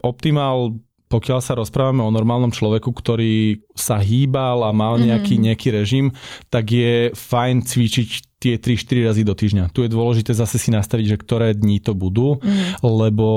[0.00, 0.80] Optimál
[1.12, 5.46] pokiaľ sa rozprávame o normálnom človeku, ktorý sa hýbal a mal nejaký, mm-hmm.
[5.52, 6.06] nejaký režim,
[6.48, 8.08] tak je fajn cvičiť
[8.40, 9.76] tie 3-4 razy do týždňa.
[9.76, 12.80] Tu je dôležité zase si nastaviť, že ktoré dní to budú, mm-hmm.
[12.80, 13.28] lebo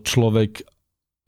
[0.00, 0.64] človek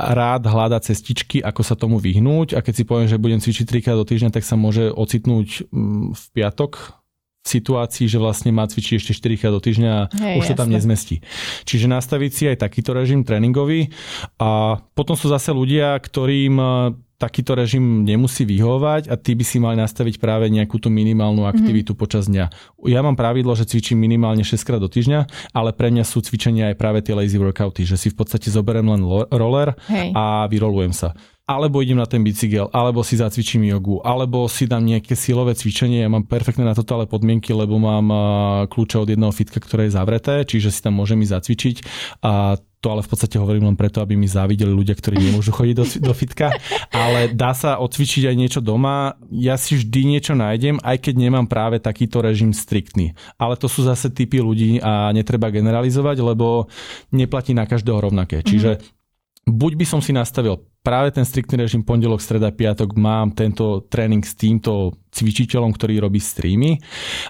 [0.00, 3.84] rád hľada cestičky, ako sa tomu vyhnúť a keď si poviem, že budem cvičiť 3
[3.84, 6.99] krát do týždňa, tak sa môže ocitnúť mm, v piatok
[7.40, 10.68] situácii, že vlastne má cvičiť ešte 4 krát do týždňa a Hej, už to tam
[10.68, 11.24] nezmestí.
[11.64, 13.88] Čiže nastaviť si aj takýto režim tréningový
[14.36, 16.60] a potom sú zase ľudia, ktorým
[17.20, 21.48] takýto režim nemusí vyhovať a ty by si mali nastaviť práve nejakú tú minimálnu mhm.
[21.52, 22.00] aktivitu mm-hmm.
[22.00, 22.48] počas dňa.
[22.88, 26.72] Ja mám pravidlo, že cvičím minimálne 6 krát do týždňa, ale pre mňa sú cvičenia
[26.72, 30.16] aj práve tie lazy workouty, že si v podstate zoberiem len roller Hej.
[30.16, 31.12] a vyrolujem sa
[31.50, 36.06] alebo idem na ten bicykel, alebo si zacvičím jogu, alebo si dám nejaké silové cvičenie.
[36.06, 38.06] Ja mám perfektné na toto ale podmienky, lebo mám
[38.70, 41.76] kľúče od jedného fitka, ktoré je zavreté, čiže si tam môžem ísť zacvičiť
[42.22, 45.74] a to ale v podstate hovorím len preto, aby mi závideli ľudia, ktorí nemôžu chodiť
[45.76, 46.48] do, do fitka.
[46.88, 49.20] Ale dá sa odcvičiť aj niečo doma.
[49.28, 53.12] Ja si vždy niečo nájdem, aj keď nemám práve takýto režim striktný.
[53.36, 56.72] Ale to sú zase typy ľudí a netreba generalizovať, lebo
[57.12, 58.40] neplatí na každého rovnaké.
[58.40, 58.80] Čiže
[59.48, 64.24] buď by som si nastavil práve ten striktný režim pondelok, streda, piatok mám tento tréning
[64.24, 66.80] s týmto cvičiteľom, ktorý robí streamy,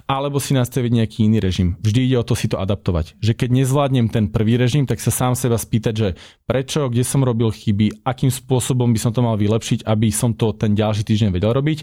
[0.07, 1.75] alebo si nastaviť nejaký iný režim.
[1.83, 3.19] Vždy ide o to si to adaptovať.
[3.19, 6.09] Že keď nezvládnem ten prvý režim, tak sa sám seba spýtať, že
[6.47, 10.55] prečo, kde som robil chyby, akým spôsobom by som to mal vylepšiť, aby som to
[10.55, 11.83] ten ďalší týždeň vedel robiť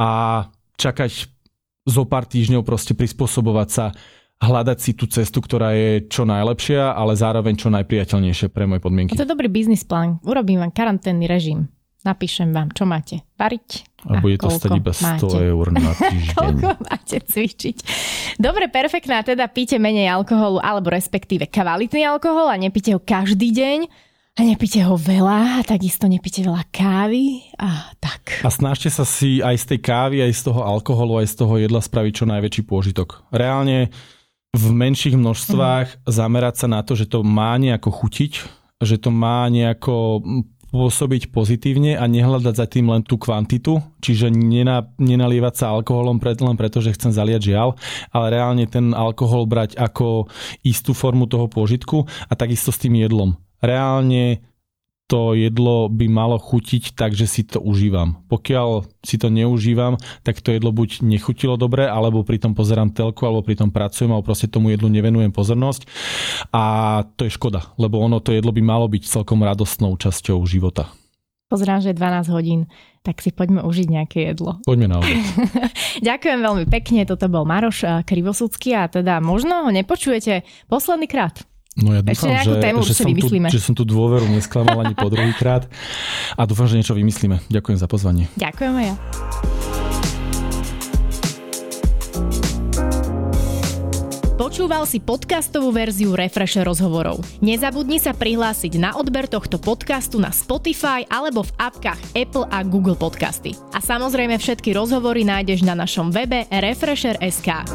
[0.00, 0.08] a
[0.80, 1.36] čakať
[1.86, 3.94] zo pár týždňov proste prispôsobovať sa
[4.40, 9.16] hľadať si tú cestu, ktorá je čo najlepšia, ale zároveň čo najpriateľnejšia pre moje podmienky.
[9.16, 10.20] To je dobrý biznis plán.
[10.22, 11.72] Urobím vám karanténny režim.
[12.06, 13.82] Napíšem vám, čo máte variť.
[14.06, 15.38] A, a bude to stať iba 100 máte.
[15.42, 16.36] eur na týždeň.
[16.38, 17.76] koľko máte cvičiť.
[18.38, 23.90] Dobre, perfektná, teda píte menej alkoholu, alebo respektíve kvalitný alkohol a nepíte ho každý deň.
[24.36, 28.44] A nepíte ho veľa, a takisto nepíte veľa kávy a tak.
[28.44, 31.56] A snažte sa si aj z tej kávy, aj z toho alkoholu, aj z toho
[31.56, 33.24] jedla spraviť čo najväčší pôžitok.
[33.32, 33.88] Reálne
[34.54, 35.98] v menších množstvách mm.
[36.06, 38.32] zamerať sa na to, že to má nejako chutiť,
[38.84, 40.22] že to má nejako
[40.76, 46.36] pôsobiť pozitívne a nehľadať za tým len tú kvantitu, čiže nena, nenalievať sa alkoholom pred,
[46.42, 47.78] len preto, že chcem zaliať žiaľ,
[48.10, 50.28] ale reálne ten alkohol brať ako
[50.66, 53.38] istú formu toho pôžitku a takisto s tým jedlom.
[53.62, 54.44] Reálne
[55.06, 58.26] to jedlo by malo chutiť tak, že si to užívam.
[58.26, 59.94] Pokiaľ si to neužívam,
[60.26, 64.10] tak to jedlo buď nechutilo dobre, alebo pri tom pozerám telku, alebo pri tom pracujem,
[64.10, 65.86] alebo proste tomu jedlu nevenujem pozornosť.
[66.50, 66.64] A
[67.14, 70.90] to je škoda, lebo ono to jedlo by malo byť celkom radostnou časťou života.
[71.46, 72.60] Pozerám, že je 12 hodín,
[73.06, 74.58] tak si poďme užiť nejaké jedlo.
[74.66, 74.98] Poďme na
[76.10, 81.46] Ďakujem veľmi pekne, toto bol Maroš Krivosudský a teda možno ho nepočujete posledný krát.
[81.76, 85.12] No ja dúfam, že, tému že, som tu, že som tu dôveru nesklamal ani po
[85.12, 85.68] druhýkrát
[86.32, 87.44] a dúfam, že niečo vymyslíme.
[87.52, 88.32] Ďakujem za pozvanie.
[88.40, 88.94] Ďakujem ja.
[94.36, 97.20] Počúval si podcastovú verziu Refresher rozhovorov.
[97.44, 102.96] Nezabudni sa prihlásiť na odber tohto podcastu na Spotify alebo v apkách Apple a Google
[102.96, 103.52] Podcasty.
[103.76, 107.68] A samozrejme všetky rozhovory nájdeš na našom webe Refresher.sk.